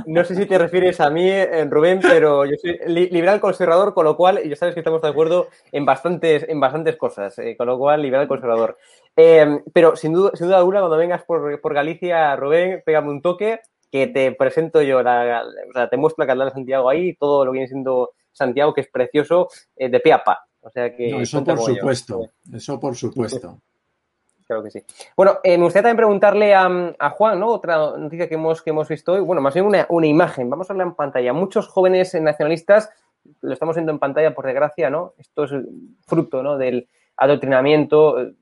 [0.06, 4.04] No sé si te refieres a mí, eh, Rubén, pero yo soy liberal conservador, con
[4.04, 7.56] lo cual, y ya sabes que estamos de acuerdo en bastantes, en bastantes cosas, eh,
[7.56, 8.76] con lo cual, liberal conservador.
[9.16, 13.60] Em, pero sin duda, alguna, cuando vengas por, Galicia, Rubén, pégame un toque,
[13.90, 17.52] que te presento yo, o sea, te muestro la Catedral de Santiago ahí, todo lo
[17.52, 20.46] que viene siendo Santiago, que es precioso, eh, de pie a pa.
[20.60, 21.20] O sea que.
[21.20, 23.60] eso por supuesto, eso por supuesto.
[24.46, 24.82] Claro que sí.
[25.16, 27.48] Bueno, eh, me gustaría también preguntarle a, Juan, ¿no?
[27.48, 30.74] Otra noticia que hemos, que hemos visto hoy, bueno, más bien una, imagen, vamos a
[30.74, 31.32] verla en pantalla.
[31.32, 32.90] Muchos jóvenes nacionalistas,
[33.40, 35.14] lo estamos viendo en pantalla por desgracia, ¿no?
[35.16, 35.52] Esto es
[36.06, 36.58] fruto, ¿no?
[36.58, 38.34] Del adoctrinamiento, eh,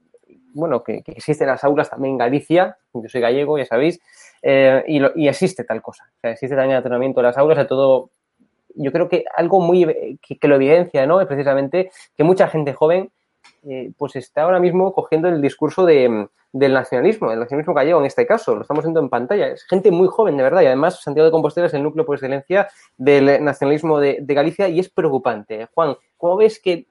[0.55, 4.01] bueno, que, existe en las aulas también en Galicia, yo soy gallego, ya sabéis,
[4.43, 6.11] eh, y, existe tal cosa.
[6.17, 8.11] O sea, existe también adoctrinamiento en las aulas, de todo,
[8.75, 11.21] yo creo que algo muy, que, lo evidencia, ¿no?
[11.21, 13.11] Es precisamente que mucha gente joven
[13.65, 18.27] eh, pues está ahora mismo cogiendo el discurso del nacionalismo, el nacionalismo gallego en este
[18.27, 19.49] caso, lo estamos viendo en pantalla.
[19.49, 22.17] Es gente muy joven, de verdad, y además Santiago de Compostela es el núcleo por
[22.17, 25.69] excelencia del nacionalismo de, Galicia y es preocupante.
[25.75, 26.87] Juan, ¿cómo ves que,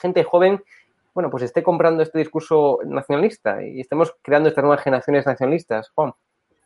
[0.00, 0.62] gente joven,
[1.14, 6.12] bueno, pues esté comprando este discurso nacionalista y estemos creando estas nuevas generaciones nacionalistas, Juan?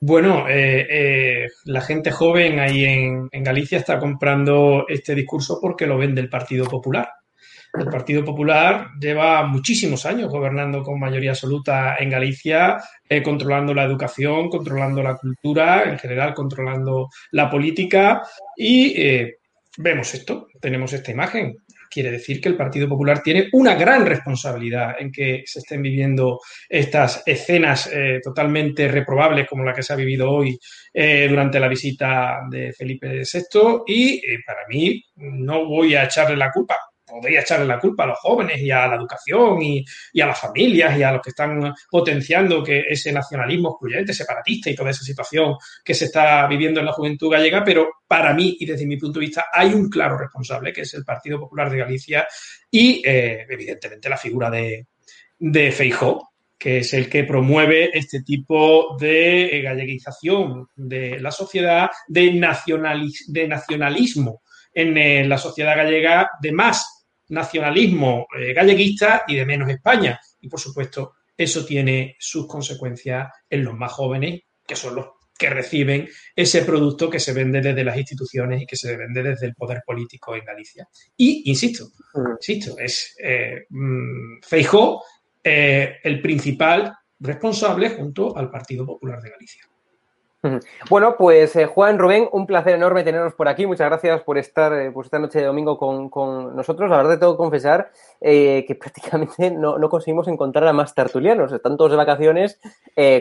[0.04, 5.96] Bueno, eh, eh, la gente joven ahí en, Galicia está comprando este discurso porque lo
[5.96, 7.08] vende el Partido Popular.
[7.72, 13.84] El Partido Popular lleva muchísimos años gobernando con mayoría absoluta en Galicia, eh, controlando la
[13.84, 18.22] educación, controlando la cultura, en general controlando la política.
[18.56, 18.96] Y
[19.78, 21.58] vemos esto, tenemos esta imagen
[21.92, 26.40] quiere decir que el Partido Popular tiene una gran responsabilidad en que se estén viviendo
[26.68, 30.58] estas escenas eh, totalmente reprobables como la que se ha vivido hoy
[30.92, 36.36] eh, durante la visita de Felipe VI y eh, para mí no voy a echarle
[36.36, 36.76] la culpa
[37.12, 39.84] podría echarle la culpa a los jóvenes y a la educación y,
[40.20, 44.74] a las familias y a los que están potenciando que ese nacionalismo excluyente, separatista y
[44.74, 48.66] toda esa situación que se está viviendo en la juventud gallega, pero para mí y
[48.66, 51.78] desde mi punto de vista hay un claro responsable, que es el Partido Popular de
[51.78, 52.26] Galicia
[52.70, 54.86] y eh, evidentemente la figura de,
[55.38, 62.40] de Feijó, que es el que promueve este tipo de galleguización de la sociedad, de,
[63.28, 64.42] de nacionalismo
[64.72, 67.01] en eh, la sociedad gallega, de más
[67.32, 70.20] nacionalismo eh, galleguista y de menos España.
[70.40, 75.06] Y por supuesto, eso tiene sus consecuencias en los más jóvenes, que son los
[75.38, 79.46] que reciben ese producto que se vende desde las instituciones y que se vende desde
[79.46, 80.86] el poder político en Galicia.
[81.16, 82.32] Y, insisto, mm.
[82.38, 85.02] insisto, es eh, mm, Feijó
[85.42, 89.64] eh, el principal responsable junto al Partido Popular de Galicia.
[90.90, 93.66] Bueno, pues eh, Juan, Rubén, un placer enorme tenernos por aquí.
[93.66, 96.90] Muchas gracias por estar eh, esta noche de domingo con, nosotros.
[96.90, 97.90] La verdad, tengo que confesar
[98.20, 101.52] eh, que prácticamente no, conseguimos encontrar a más tertulianos.
[101.52, 102.60] Están todos de vacaciones,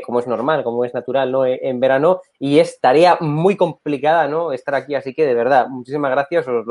[0.05, 1.45] como es normal, como es natural, ¿no?
[1.45, 4.51] En verano, y es tarea muy complicada, ¿no?
[4.51, 4.95] Estar aquí.
[4.95, 6.47] Así que, de verdad, muchísimas gracias.
[6.47, 6.65] Os,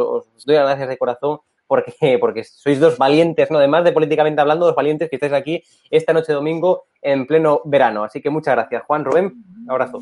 [0.44, 3.58] doy las gracias de corazón porque, porque sois dos valientes, ¿no?
[3.58, 7.62] Además de políticamente hablando, dos valientes que estáis aquí esta noche de domingo en pleno
[7.64, 8.04] verano.
[8.04, 9.44] Así que muchas gracias, Juan, Rubén.
[9.68, 10.00] Abrazo.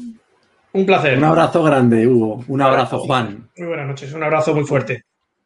[0.72, 1.16] Un placer.
[1.16, 2.44] Un abrazo grande, Hugo.
[2.48, 3.48] Un abrazo, Juan.
[3.56, 4.12] Muy buenas noches.
[4.12, 5.04] Un abrazo muy fuerte.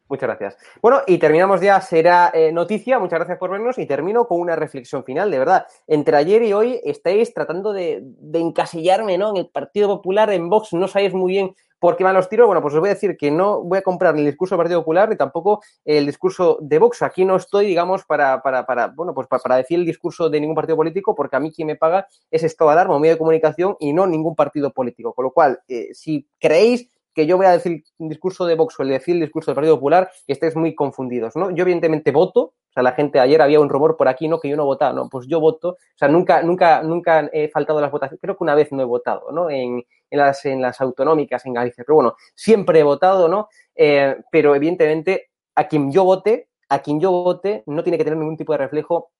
[0.09, 0.57] Muchas gracias.
[0.81, 2.99] Bueno, y terminamos ya, será eh, noticia.
[2.99, 5.65] Muchas gracias por vernos y termino con una reflexión final, de verdad.
[5.87, 9.29] Entre ayer y hoy estáis tratando de, de encasillarme ¿no?
[9.29, 12.47] en el Partido Popular, en Vox, no sabéis muy bien ¿Por qué van los tiros?
[12.47, 14.59] Bueno, pues os voy a decir que no voy a comprar ni el discurso del
[14.59, 17.01] Partido Popular ni tampoco el discurso de Vox.
[17.01, 20.55] Aquí no estoy, digamos, para, para, para bueno, pues para, decir el discurso de ningún
[20.55, 23.91] partido político, porque a mí quien me paga es Estado Alarma, medio de comunicación y
[23.91, 25.11] no ningún partido político.
[25.11, 28.79] Con lo cual, eh, si creéis que yo voy a decir un discurso de Vox
[28.79, 31.51] o el decir el discurso del Partido Popular, estáis muy confundidos, ¿no?
[31.51, 34.39] Yo evidentemente voto, o sea, la gente, ayer había un rumor por aquí, ¿no?
[34.39, 37.79] Que yo no votaba, no, pues yo voto, o sea, nunca, nunca, nunca he faltado
[37.81, 39.49] las votaciones, creo que una vez no he votado, ¿no?
[39.49, 43.49] En, en las autonómicas en Galicia, pero bueno, siempre he votado, ¿no?
[43.75, 48.17] Eh, pero evidentemente, a quien yo vote, a quien yo vote, no tiene que tener
[48.17, 49.11] ningún tipo de reflejo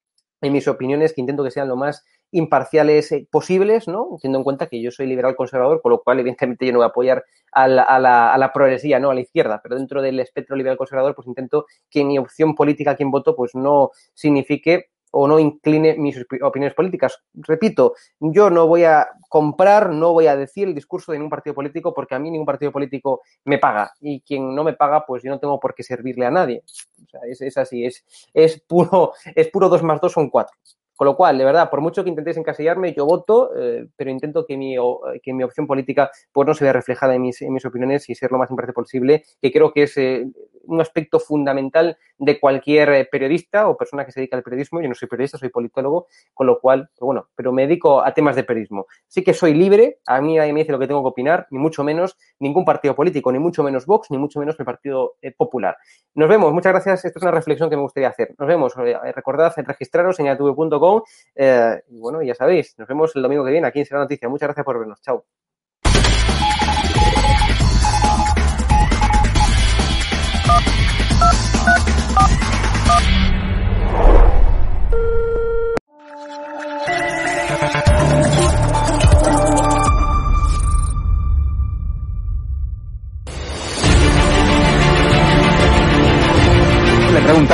[0.41, 2.04] en mis opiniones, que intento que sean lo más
[2.34, 4.18] imparciales eh, posibles, ¿no?
[4.22, 6.86] Teniendo en cuenta que yo soy liberal conservador, con lo cual, evidentemente, yo no voy
[6.86, 9.12] a apoyar a la, a la, a la progresía, ¿no?
[9.12, 12.96] A la izquierda, pero dentro del espectro liberal conservador, pues intento que mi opción política,
[12.96, 17.20] quien voto, pues no signifique o no incline mis opiniones políticas.
[17.36, 21.54] Repito, yo no voy a comprar, no voy a decir el discurso de ningún partido
[21.54, 25.22] político porque a mí ningún partido político me paga y quien no me paga, pues
[25.22, 26.64] yo no tengo por qué servirle a nadie.
[26.66, 28.04] O sea, es, así, es,
[28.34, 30.58] es puro, es puro dos más dos son cuatro.
[31.04, 34.45] Con lo cual, de verdad, por mucho que intentéis encasillarme, yo voto, eh, pero intento
[34.45, 34.78] que mi,
[35.22, 38.16] que mi opción política pues, no se vea reflejada en mis, en mis opiniones y
[38.16, 40.26] ser lo más imparcial posible, que creo que es eh,
[40.64, 44.82] un aspecto fundamental de cualquier eh, periodista o persona que se dedica al periodismo.
[44.82, 48.36] Yo no soy periodista, soy politólogo, con lo cual, bueno, pero me dedico a temas
[48.36, 48.88] de periodismo.
[49.07, 51.59] Sí que soy libre, a mí nadie me dice lo que tengo que opinar, ni
[51.59, 55.78] mucho menos ningún partido político, ni mucho menos Vox, ni mucho menos el Partido Popular.
[56.16, 57.05] Nos vemos, muchas gracias.
[57.05, 58.34] Esta es una reflexión que me gustaría hacer.
[58.38, 58.74] Nos vemos.
[58.76, 61.01] recordad registraros en yatube.com
[61.36, 64.30] eh, y bueno, ya sabéis, nos vemos el domingo que viene aquí en Será Noticia.
[64.30, 65.01] Muchas gracias por vernos.
[65.01, 65.26] Chao.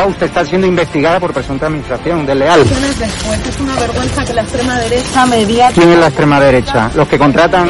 [0.10, 2.62] Usted está siendo investigada por presunta administración desleal.
[2.62, 5.72] Es una vergüenza que la extrema derecha media...
[5.74, 6.92] ¿Quién es la extrema derecha?
[6.96, 7.70] Los que contratan...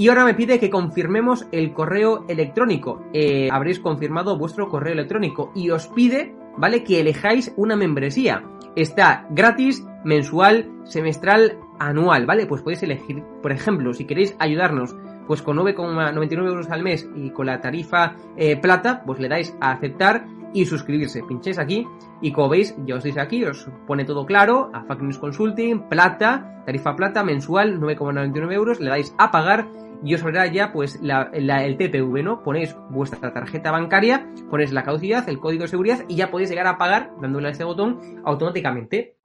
[0.00, 3.04] Y ahora me pide que confirmemos el correo electrónico.
[3.12, 6.84] Eh, habréis confirmado vuestro correo electrónico y os pide, ¿vale?
[6.84, 8.42] Que elijáis una membresía.
[8.76, 12.46] Está gratis, mensual, semestral, anual, ¿vale?
[12.46, 14.96] Pues podéis elegir, por ejemplo, si queréis ayudarnos
[15.26, 19.54] pues con 9,99 euros al mes y con la tarifa eh, plata, pues le dais
[19.60, 20.24] a aceptar
[20.54, 21.22] y suscribirse.
[21.24, 21.86] Pinchéis aquí
[22.22, 25.90] y como veis, ya os dice aquí, os pone todo claro, a Fact News Consulting,
[25.90, 29.68] plata, tarifa plata mensual, 9,99 euros, le dais a pagar
[30.04, 32.42] y os verá ya pues el TPV, ¿no?
[32.42, 36.66] Ponéis vuestra tarjeta bancaria, ponéis la caducidad, el código de seguridad y ya podéis llegar
[36.66, 39.16] a pagar dándole a este botón automáticamente.